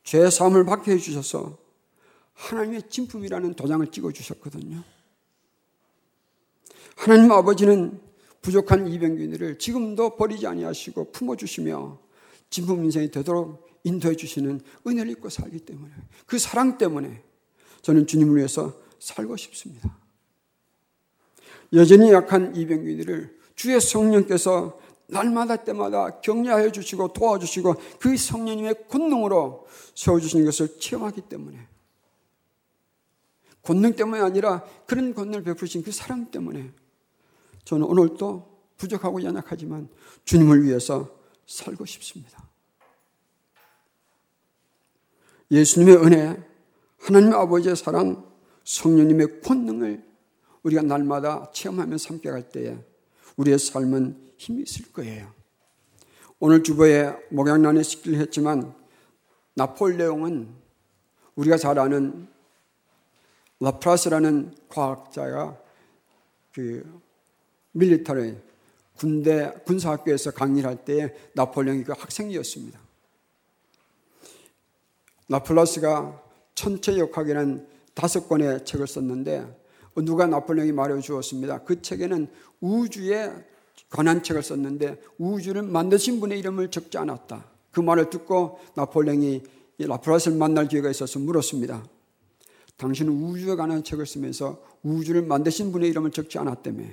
죄 0.04 0.30
사함을 0.30 0.66
받게 0.66 0.92
해주셔서 0.94 1.58
하나님의 2.34 2.90
진품이라는 2.90 3.54
도장을 3.54 3.86
찍어주셨거든요. 3.88 4.84
하나님 6.96 7.32
아버지는 7.32 8.02
부족한 8.42 8.88
이병균이를 8.88 9.58
지금도 9.60 10.16
버리지 10.16 10.48
아니하시고 10.48 11.12
품어주시며 11.12 12.00
진품 12.50 12.84
인생이 12.84 13.10
되도록 13.12 13.73
인도해 13.84 14.16
주시는 14.16 14.62
은혜를 14.88 15.12
입고 15.12 15.30
살기 15.30 15.60
때문에 15.60 15.94
그 16.26 16.40
사랑 16.40 16.78
때문에 16.78 17.22
저는 17.82 18.08
주님을 18.08 18.38
위해서 18.38 18.74
살고 19.00 19.36
싶습니다. 19.38 19.98
여전히 21.74 22.12
약한 22.12 22.56
이병균이를 22.56 23.40
주의 23.56 23.80
성령께서 23.80 24.80
날마다 25.08 25.58
때마다 25.58 26.22
격려하여 26.22 26.72
주시고 26.72 27.14
도와주시고 27.14 27.76
그 28.00 28.16
성령님의 28.16 28.88
권능으로 28.88 29.68
세워주시는 29.96 30.46
것을 30.46 30.80
체험하기 30.80 31.22
때문에 31.22 31.68
권능 33.62 33.96
때문이 33.96 34.22
아니라 34.22 34.64
그런 34.86 35.14
권능을 35.14 35.44
베푸신 35.44 35.84
그 35.84 35.92
사랑 35.92 36.32
때문에 36.32 36.72
저는 37.64 37.86
오늘도 37.86 38.54
부족하고 38.78 39.24
연약하지만 39.24 39.90
주님을 40.26 40.64
위해서 40.64 41.10
살고 41.48 41.86
싶습니다. 41.86 42.53
예수님의 45.54 45.98
은혜, 45.98 46.44
하나님 46.98 47.34
아버지의 47.34 47.76
사랑, 47.76 48.26
성령님의 48.64 49.42
권능을 49.42 50.04
우리가 50.64 50.82
날마다 50.82 51.52
체험하며 51.54 51.96
함께 52.08 52.32
갈 52.32 52.50
때에 52.50 52.76
우리의 53.38 53.60
삶은 53.60 54.32
힘이 54.38 54.64
있을 54.64 54.92
거예요. 54.92 55.32
오늘 56.40 56.64
주보에 56.64 57.14
목양란에 57.30 57.84
식기를 57.84 58.20
했지만 58.20 58.74
나폴레옹은 59.54 60.50
우리가 61.36 61.58
잘 61.58 61.78
아는 61.78 62.28
라프라스라는 63.60 64.56
과학자가 64.70 65.62
그 66.52 67.02
밀리터리 67.74 68.38
군대 68.98 69.54
군사학교에서 69.66 70.32
강의를 70.32 70.70
할때 70.70 71.16
나폴레옹이 71.34 71.84
그 71.84 71.94
학생이었습니다. 71.94 72.83
라플라스가 75.30 76.22
천체 76.56 76.98
역학이라는 76.98 77.68
다섯 77.94 78.28
권의 78.28 78.66
책을 78.66 78.88
썼는데 78.88 79.46
누가 79.98 80.26
나폴레옹이 80.26 80.72
말해 80.72 81.00
주었습니다. 81.00 81.64
그 81.64 81.82
책에는 81.82 82.28
우주에 82.62 83.32
관한 83.90 84.24
책을 84.24 84.42
썼는데 84.42 85.00
우주를 85.18 85.62
만드신 85.64 86.20
분의 86.20 86.40
이름을 86.40 86.72
적지 86.72 86.98
않았다. 86.98 87.46
그 87.72 87.80
말을 87.80 88.10
듣고 88.10 88.60
나폴레옹이 88.76 89.44
라플라스를 89.80 90.38
만날 90.38 90.68
기회가 90.68 90.90
있어서 90.90 91.20
물었습니다. 91.20 91.86
당신은 92.78 93.14
우주에 93.14 93.56
관한 93.56 93.84
책을 93.84 94.06
쓰면서 94.06 94.62
우주를 94.82 95.22
만드신 95.24 95.72
분의 95.72 95.90
이름을 95.92 96.12
적지 96.12 96.40
않았다며. 96.40 96.86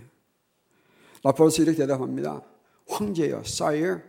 라플라스 1.23 1.63
이렇게 1.63 1.79
대답합니다. 1.79 2.43
황제여, 2.89 3.39
sire, 3.41 4.01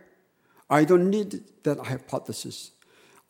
I 0.68 0.86
don't 0.86 1.06
need 1.08 1.42
that 1.62 1.80
hypothesis. 1.80 2.72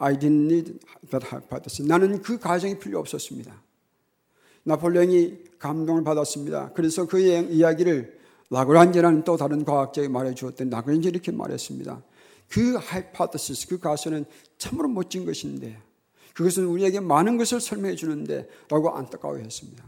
I 0.03 0.19
didn't 0.19 0.51
need 0.51 0.79
that 1.11 1.25
hypothesis. 1.27 1.83
나는 1.89 2.21
그 2.23 2.39
가정이 2.39 2.81
필요 2.81 2.99
없었습니다. 2.99 3.63
나폴레옹이 4.65 5.45
감동을 5.61 6.03
받았습니다. 6.03 6.73
그래서 6.75 7.07
그의 7.07 7.53
이야기를 7.55 8.19
라그란제라는 8.51 9.23
또 9.23 9.37
다른 9.37 9.65
과학자에 9.65 10.09
말해 10.09 10.35
주었더니 10.35 10.71
라그란제 10.71 11.09
이렇게 11.09 11.31
말했습니다. 11.31 12.03
그 12.49 12.75
하이파테시스, 12.75 13.69
그 13.69 13.79
가설은 13.79 14.25
참으로 14.59 14.89
멋진 14.89 15.25
것인데 15.25 15.79
그것은 16.35 16.67
우리에게 16.67 16.99
많은 17.01 17.37
것을 17.37 17.61
설명해 17.61 17.95
주는데 17.95 18.49
라고 18.69 18.91
안타까워했습니다. 18.91 19.85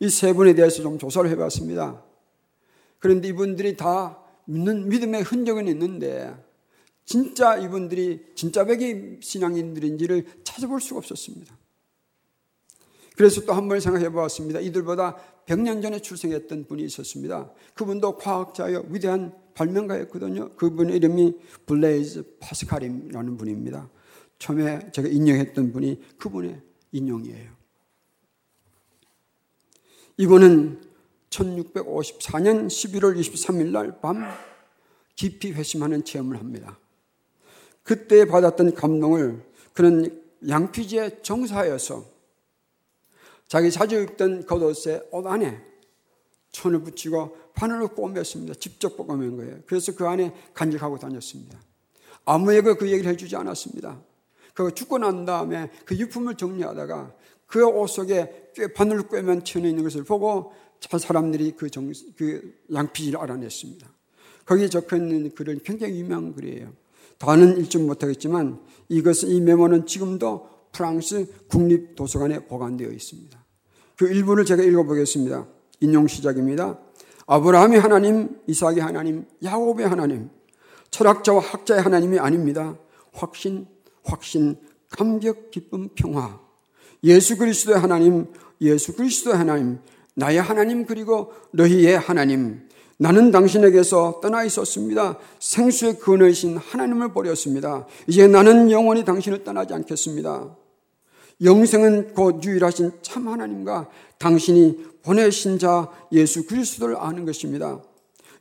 이 0.00 0.08
세 0.08 0.32
분에 0.32 0.54
대해서 0.54 0.82
좀 0.82 0.98
조사를 0.98 1.30
해봤습니다. 1.30 2.02
그런데 2.98 3.28
이분들이 3.28 3.76
다 3.76 4.18
믿는 4.46 4.88
믿음의 4.88 5.22
흔적은 5.22 5.68
있는데 5.68 6.34
진짜 7.04 7.56
이분들이 7.56 8.24
진짜 8.34 8.64
백의 8.64 9.18
신앙인들인지를 9.20 10.42
찾아볼 10.44 10.80
수가 10.80 10.98
없었습니다. 10.98 11.56
그래서 13.16 13.42
또 13.44 13.52
한 13.52 13.68
번 13.68 13.78
생각해 13.78 14.10
보았습니다. 14.10 14.60
이들보다 14.60 15.16
100년 15.46 15.82
전에 15.82 16.00
출생했던 16.00 16.66
분이 16.66 16.82
있었습니다. 16.84 17.52
그분도 17.74 18.16
과학자요 18.16 18.86
위대한 18.88 19.32
발명가였거든요. 19.54 20.50
그분의 20.56 20.96
이름이 20.96 21.34
블레이즈 21.66 22.38
파스칼이라는 22.40 23.36
분입니다. 23.36 23.88
처음에 24.38 24.90
제가 24.90 25.08
인용했던 25.08 25.72
분이 25.72 26.00
그분의 26.18 26.60
인용이에요. 26.92 27.52
이분은 30.16 30.80
1654년 31.30 32.66
11월 32.66 33.18
23일 33.18 33.70
날 33.70 34.00
밤 34.00 34.24
깊이 35.16 35.52
회심하는 35.52 36.04
체험을 36.04 36.38
합니다. 36.38 36.78
그때 37.84 38.24
받았던 38.24 38.74
감동을 38.74 39.40
그는 39.72 40.22
양피지의 40.48 41.22
정사여서 41.22 42.04
자기 43.46 43.70
자주 43.70 44.02
입던 44.02 44.46
겉옷에 44.46 45.08
옷 45.12 45.26
안에 45.26 45.62
천을 46.50 46.80
붙이고 46.80 47.36
바늘을 47.54 47.88
꼬맸습니다. 47.88 48.58
직접 48.58 48.96
꼬맨 48.96 49.36
거예요. 49.36 49.58
그래서 49.66 49.94
그 49.94 50.06
안에 50.06 50.34
간직하고 50.54 50.98
다녔습니다. 50.98 51.60
아무에게 52.24 52.74
그 52.74 52.90
얘기를 52.90 53.12
해주지 53.12 53.36
않았습니다. 53.36 54.00
그 54.54 54.74
죽고 54.74 54.98
난 54.98 55.24
다음에 55.24 55.70
그 55.84 55.96
유품을 55.96 56.36
정리하다가 56.36 57.14
그 57.46 57.60
옷 57.62 57.88
속에 57.90 58.52
바늘을 58.74 59.08
꿰면 59.08 59.44
천에 59.44 59.68
있는 59.68 59.84
것을 59.84 60.04
보고 60.04 60.52
사람들이 60.80 61.52
그, 61.52 61.70
정, 61.70 61.92
그 62.16 62.58
양피지를 62.72 63.18
알아냈습니다. 63.18 63.88
거기에 64.44 64.68
적혀 64.68 64.96
있는 64.96 65.34
글은 65.34 65.60
굉장히 65.64 66.00
유명한 66.00 66.34
글이에요. 66.34 66.72
다는 67.18 67.58
읽지 67.58 67.78
못하겠지만 67.78 68.60
이것은 68.88 69.28
이 69.30 69.40
메모는 69.40 69.86
지금도 69.86 70.48
프랑스 70.72 71.26
국립도서관에 71.48 72.46
보관되어 72.46 72.90
있습니다. 72.90 73.44
그 73.96 74.08
일부를 74.08 74.44
제가 74.44 74.62
읽어보겠습니다. 74.62 75.46
인용 75.80 76.06
시작입니다. 76.08 76.78
아브라함의 77.26 77.80
하나님, 77.80 78.36
이삭의 78.46 78.80
하나님, 78.80 79.24
야곱의 79.42 79.88
하나님, 79.88 80.30
철학자와 80.90 81.40
학자의 81.40 81.80
하나님이 81.82 82.18
아닙니다. 82.18 82.76
확신, 83.12 83.66
확신, 84.04 84.56
감격, 84.90 85.50
기쁨, 85.50 85.88
평화. 85.94 86.40
예수 87.02 87.36
그리스도의 87.36 87.78
하나님, 87.78 88.26
예수 88.60 88.94
그리스도의 88.94 89.36
하나님, 89.36 89.78
나의 90.14 90.40
하나님 90.40 90.86
그리고 90.86 91.32
너희의 91.52 91.98
하나님, 91.98 92.68
나는 92.98 93.30
당신에게서 93.30 94.20
떠나 94.22 94.44
있었습니다. 94.44 95.18
생수의 95.40 95.98
근원이신 95.98 96.56
하나님을 96.56 97.12
버렸습니다. 97.12 97.86
이제 98.06 98.28
나는 98.28 98.70
영원히 98.70 99.04
당신을 99.04 99.44
떠나지 99.44 99.74
않겠습니다. 99.74 100.56
영생은 101.42 102.14
곧 102.14 102.44
유일하신 102.44 102.92
참 103.02 103.28
하나님과 103.28 103.90
당신이 104.18 104.94
보내신 105.02 105.58
자 105.58 105.90
예수 106.12 106.46
그리스도를 106.46 106.96
아는 106.96 107.24
것입니다. 107.24 107.80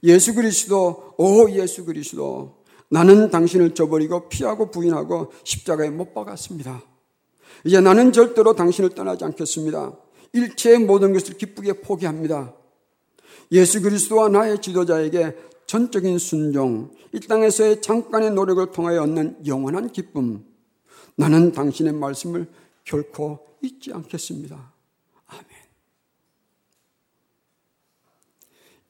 예수 0.03 0.35
그리스도, 0.35 1.13
오 1.17 1.49
예수 1.49 1.85
그리스도, 1.85 2.57
나는 2.89 3.31
당신을 3.31 3.73
저버리고 3.73 4.29
피하고 4.29 4.69
부인하고 4.69 5.31
십자가에 5.43 5.89
못 5.89 6.13
박았습니다. 6.13 6.83
이제 7.63 7.81
나는 7.81 8.11
절대로 8.11 8.53
당신을 8.53 8.91
떠나지 8.91 9.23
않겠습니다. 9.23 9.93
일체의 10.33 10.79
모든 10.79 11.13
것을 11.13 11.37
기쁘게 11.37 11.81
포기합니다. 11.81 12.53
예수 13.53 13.81
그리스도와 13.81 14.29
나의 14.29 14.61
지도자에게 14.61 15.37
전적인 15.67 16.17
순종, 16.17 16.91
이 17.13 17.19
땅에서의 17.19 17.81
잠깐의 17.81 18.31
노력을 18.31 18.65
통하여 18.71 19.03
얻는 19.03 19.45
영원한 19.47 19.91
기쁨. 19.91 20.43
나는 21.15 21.51
당신의 21.51 21.93
말씀을 21.93 22.47
결코 22.83 23.45
잊지 23.61 23.93
않겠습니다. 23.93 24.73
아멘. 25.27 25.45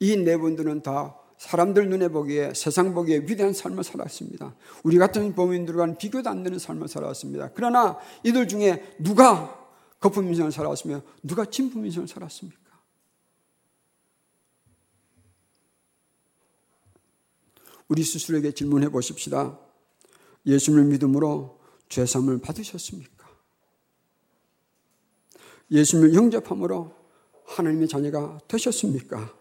이 0.00 0.16
네 0.16 0.36
분들은 0.36 0.82
다 0.82 1.16
사람들 1.36 1.88
눈에 1.90 2.08
보기에 2.08 2.54
세상 2.54 2.94
보기에 2.94 3.18
위대한 3.26 3.52
삶을 3.52 3.84
살았습니다. 3.84 4.54
우리 4.82 4.96
같은 4.96 5.34
범인들과는 5.34 5.98
비교도 5.98 6.30
안 6.30 6.42
되는 6.42 6.58
삶을 6.58 6.88
살았습니다. 6.88 7.50
그러나 7.54 7.98
이들 8.24 8.48
중에 8.48 8.96
누가 8.98 9.60
거품 10.00 10.26
인생을 10.28 10.52
살았으며 10.52 11.02
누가 11.22 11.44
진품 11.44 11.84
인생을 11.84 12.08
살았습니까? 12.08 12.63
우리 17.88 18.02
스스로에게 18.02 18.52
질문해 18.52 18.88
보십시다. 18.88 19.58
예수님을 20.46 20.84
믿음으로 20.86 21.58
죄삼을 21.88 22.38
받으셨습니까? 22.38 23.28
예수님을 25.70 26.14
영접함으로 26.14 26.94
하나님의 27.44 27.88
자녀가 27.88 28.38
되셨습니까? 28.48 29.34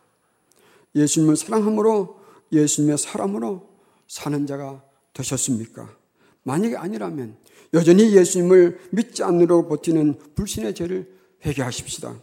예수님을 0.95 1.36
사랑함으로 1.36 2.19
예수님의 2.51 2.97
사람으로 2.97 3.69
사는 4.08 4.45
자가 4.45 4.84
되셨습니까? 5.13 5.97
만약에 6.43 6.75
아니라면 6.75 7.38
여전히 7.73 8.15
예수님을 8.15 8.79
믿지 8.91 9.23
않으려 9.23 9.67
버티는 9.67 10.19
불신의 10.36 10.75
죄를 10.75 11.12
회개하십시다. 11.45 12.15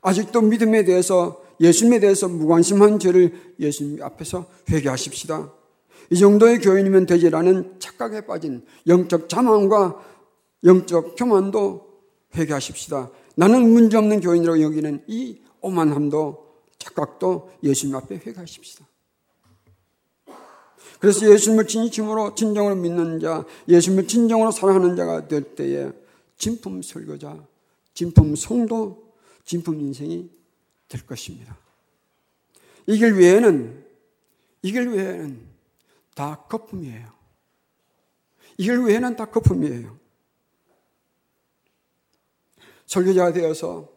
아직도 0.00 0.40
믿음에 0.42 0.84
대해서 0.84 1.44
예수님에 1.60 2.00
대해서 2.00 2.28
무관심한 2.28 2.98
죄를 2.98 3.54
예수님 3.58 4.02
앞에서 4.02 4.46
회개하십시다. 4.70 5.52
이 6.10 6.18
정도의 6.18 6.60
교인이면 6.60 7.06
되지라는 7.06 7.80
착각에 7.80 8.22
빠진 8.22 8.64
영적 8.86 9.28
자만과 9.28 10.00
영적 10.64 11.16
교만도 11.16 11.86
회개하십시다. 12.34 13.10
나는 13.36 13.70
문제없는 13.70 14.20
교인이라고 14.20 14.62
여기는 14.62 15.04
이 15.06 15.40
오만함도 15.60 16.46
착각도 16.78 17.50
예수님 17.62 17.96
앞에 17.96 18.16
회개하십시다. 18.26 18.86
그래서 21.00 21.30
예수님을 21.30 21.66
진심으로 21.66 22.34
진정으로 22.34 22.76
믿는 22.76 23.20
자, 23.20 23.44
예수님을 23.68 24.06
진정으로 24.06 24.50
사랑하는 24.50 24.96
자가 24.96 25.28
될 25.28 25.42
때에 25.42 25.90
진품 26.38 26.82
설교자, 26.82 27.36
진품 27.92 28.34
성도, 28.36 29.12
진품 29.44 29.80
인생이 29.80 30.30
될 30.96 31.06
것입니다. 31.06 31.56
이 32.86 32.96
길 32.98 33.12
외에는 33.14 33.84
이 34.62 34.72
길 34.72 34.88
외에는 34.88 35.46
다 36.14 36.42
거품이에요. 36.48 37.12
이 38.58 38.64
길 38.64 38.78
외에는 38.78 39.16
다 39.16 39.26
거품이에요. 39.26 39.98
설교자가 42.86 43.32
되어서 43.32 43.92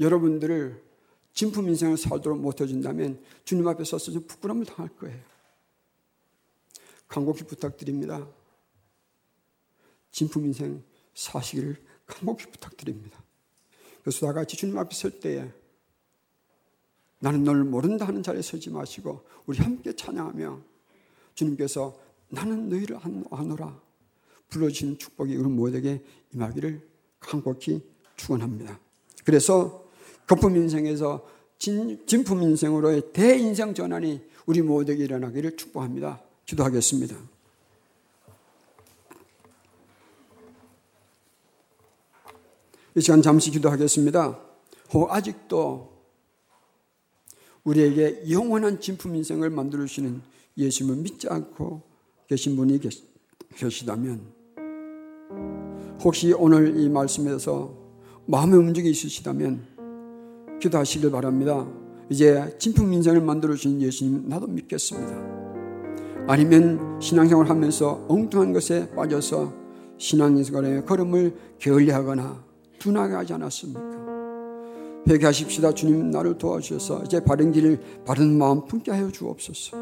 여러분들을 0.00 0.82
진품 1.32 1.68
인생을 1.68 1.96
살도록 1.96 2.40
못해준다면 2.40 3.22
주님 3.44 3.66
앞에 3.66 3.84
서서 3.84 4.12
좀 4.12 4.26
부끄러움을 4.26 4.64
당할 4.64 4.88
거예요. 4.96 5.20
간곡히 7.08 7.42
부탁드립니다. 7.44 8.26
진품 10.10 10.46
인생 10.46 10.82
사시기를 11.14 11.84
간곡히 12.06 12.46
부탁드립니다. 12.50 13.22
그래서 14.02 14.26
다 14.26 14.32
같이 14.32 14.56
주님 14.56 14.76
앞에 14.78 14.94
설 14.94 15.20
때에 15.20 15.50
나는 17.18 17.42
널 17.44 17.64
모른다 17.64 18.06
하는 18.06 18.22
자리에 18.22 18.42
서지 18.42 18.70
마시고 18.70 19.24
우리 19.46 19.58
함께 19.58 19.94
찬양하며 19.94 20.60
주님께서 21.34 21.98
나는 22.28 22.68
너희를 22.68 22.98
아노라 23.30 23.80
불러주시는 24.48 24.98
축복이 24.98 25.34
우리 25.36 25.48
모두에게 25.48 26.04
임하기를 26.34 26.86
간곡히 27.20 27.80
축원합니다. 28.16 28.78
그래서 29.24 29.88
거품 30.26 30.56
인생에서 30.56 31.26
진, 31.58 32.06
진품 32.06 32.42
인생으로의 32.42 33.12
대인생 33.12 33.72
전환이 33.72 34.20
우리 34.46 34.60
모두에게 34.60 35.04
일어나기를 35.04 35.56
축복합니다. 35.56 36.22
기도하겠습니다. 36.44 37.16
이 42.96 43.00
시간 43.00 43.22
잠시 43.22 43.50
기도하겠습니다. 43.50 44.38
혹 44.92 45.12
아직도 45.12 45.90
우리에게 47.64 48.30
영원한 48.30 48.80
진품 48.80 49.16
인생을 49.16 49.50
만들어 49.50 49.84
주시는 49.84 50.22
예수님을 50.56 51.02
믿지 51.02 51.28
않고 51.28 51.82
계신 52.28 52.54
분이 52.54 52.80
계시다면 53.56 54.20
혹시 56.04 56.32
오늘 56.34 56.78
이 56.78 56.88
말씀에서 56.88 57.74
마음의 58.26 58.58
움직이 58.60 58.90
있으시다면 58.90 59.66
기도하시길 60.60 61.10
바랍니다. 61.10 61.66
이제 62.10 62.54
진품 62.58 62.92
인생을 62.92 63.20
만들어 63.20 63.54
주신 63.54 63.82
예수님 63.82 64.28
나도 64.28 64.46
믿겠습니다. 64.46 66.26
아니면 66.28 67.00
신앙생활 67.00 67.48
하면서 67.48 68.04
엉뚱한 68.08 68.52
것에 68.52 68.88
빠져서 68.94 69.52
신앙생활의 69.98 70.86
걸음을 70.86 71.36
게을리하거나 71.58 72.43
둔하게 72.84 73.14
하지 73.14 73.32
않았습니까? 73.32 73.80
회개하십시다. 75.08 75.72
주님 75.72 76.10
나를 76.10 76.36
도와주셔서 76.36 77.04
이제 77.04 77.18
바른 77.24 77.50
길, 77.50 77.80
바른 78.04 78.36
마음 78.36 78.66
품게 78.66 78.90
하여 78.90 79.10
주옵소서. 79.10 79.76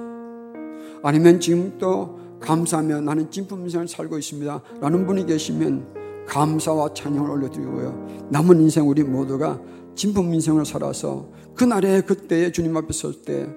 아니면 1.02 1.40
지금도 1.40 2.38
감사하며 2.40 3.00
나는 3.00 3.28
진품 3.28 3.62
인생을 3.62 3.88
살고 3.88 4.18
있습니다. 4.18 4.62
라는 4.80 5.04
분이 5.04 5.26
계시면 5.26 6.26
감사와 6.28 6.94
찬양을 6.94 7.28
올려드리고요. 7.28 8.28
남은 8.30 8.60
인생 8.60 8.88
우리 8.88 9.02
모두가 9.02 9.60
진품 9.96 10.32
인생을 10.32 10.64
살아서 10.64 11.28
그날에 11.56 12.02
그때에 12.02 12.52
주님 12.52 12.76
앞에 12.76 12.92
설 12.92 13.22
때 13.22 13.48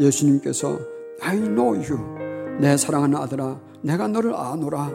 예수님께서 0.00 0.78
I 1.20 1.38
know 1.38 1.76
you 1.76 2.58
내 2.60 2.76
사랑하는 2.76 3.16
아들아 3.18 3.60
내가 3.82 4.08
너를 4.08 4.34
아노라 4.34 4.90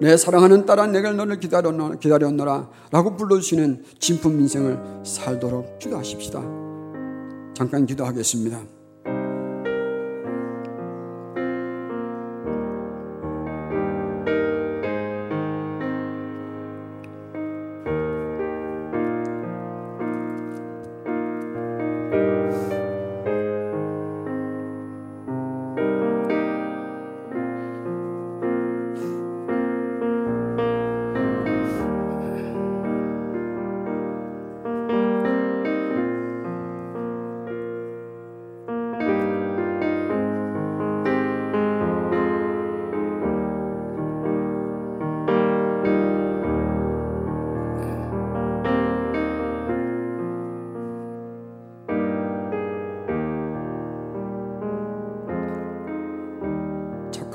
내 0.00 0.16
사랑하는 0.16 0.64
딸아 0.64 0.86
내가 0.86 1.12
너를 1.12 1.38
기다렸노라, 1.38 1.96
기다렸노라 1.96 2.70
라고 2.90 3.16
불러주시는 3.16 3.84
진품 3.98 4.40
인생을 4.40 5.04
살도록 5.04 5.78
기도하십시다. 5.78 6.40
잠깐 7.54 7.84
기도하겠습니다. 7.84 8.79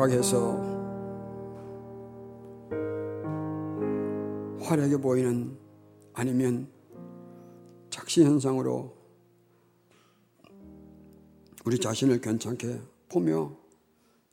착각해서 0.05 0.57
화려하게 4.61 4.97
보이는 4.97 5.57
아니면 6.13 6.71
착시 7.89 8.23
현상으로 8.23 8.95
우리 11.65 11.79
자신을 11.79 12.21
괜찮게 12.21 12.81
보며 13.09 13.55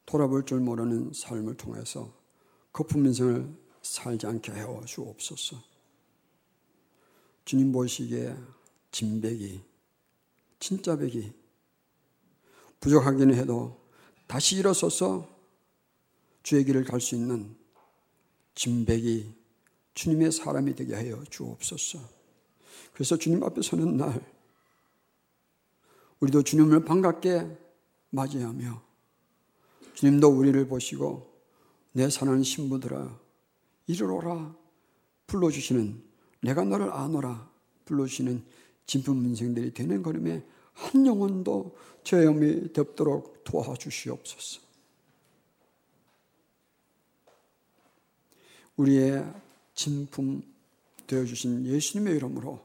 돌아볼 0.04 0.44
줄 0.44 0.60
모르는 0.60 1.12
삶을 1.14 1.56
통해서 1.56 2.12
거품 2.72 3.06
인생을 3.06 3.48
살지 3.82 4.26
않게 4.26 4.52
해워 4.52 4.84
주옵소서. 4.84 5.56
주님 7.44 7.72
보시기에 7.72 8.36
진백이, 8.90 9.62
진짜백이 10.60 11.32
부족하기는 12.80 13.34
해도 13.34 13.80
다시 14.26 14.56
일어서서 14.56 15.31
주의 16.42 16.64
길을 16.64 16.84
갈 16.84 17.00
수 17.00 17.14
있는 17.14 17.56
진백이 18.54 19.34
주님의 19.94 20.32
사람이 20.32 20.74
되게 20.74 20.94
하여 20.94 21.22
주옵소서. 21.30 21.98
그래서 22.92 23.16
주님 23.16 23.42
앞에 23.42 23.62
서는 23.62 23.96
날, 23.96 24.20
우리도 26.20 26.42
주님을 26.42 26.84
반갑게 26.84 27.58
맞이하며, 28.10 28.82
주님도 29.94 30.28
우리를 30.28 30.68
보시고, 30.68 31.32
내 31.92 32.08
사랑하는 32.08 32.42
신부들아, 32.42 33.18
이르러라 33.86 34.56
불러주시는, 35.26 36.02
내가 36.42 36.64
너를 36.64 36.92
아노라 36.92 37.50
불러주시는 37.84 38.44
진품 38.86 39.24
인생들이 39.24 39.72
되는 39.74 40.02
걸음에 40.02 40.44
한 40.72 41.06
영혼도 41.06 41.76
죄염이 42.04 42.72
덮도록 42.72 43.44
도와주시옵소서. 43.44 44.71
우리의 48.76 49.24
진품 49.74 50.42
되어 51.06 51.24
주신 51.24 51.66
예수님의 51.66 52.16
이름으로 52.16 52.60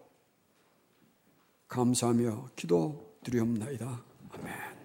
감사하며 1.68 2.52
기도 2.56 3.18
드리옵나이다. 3.24 4.04
아멘. 4.32 4.77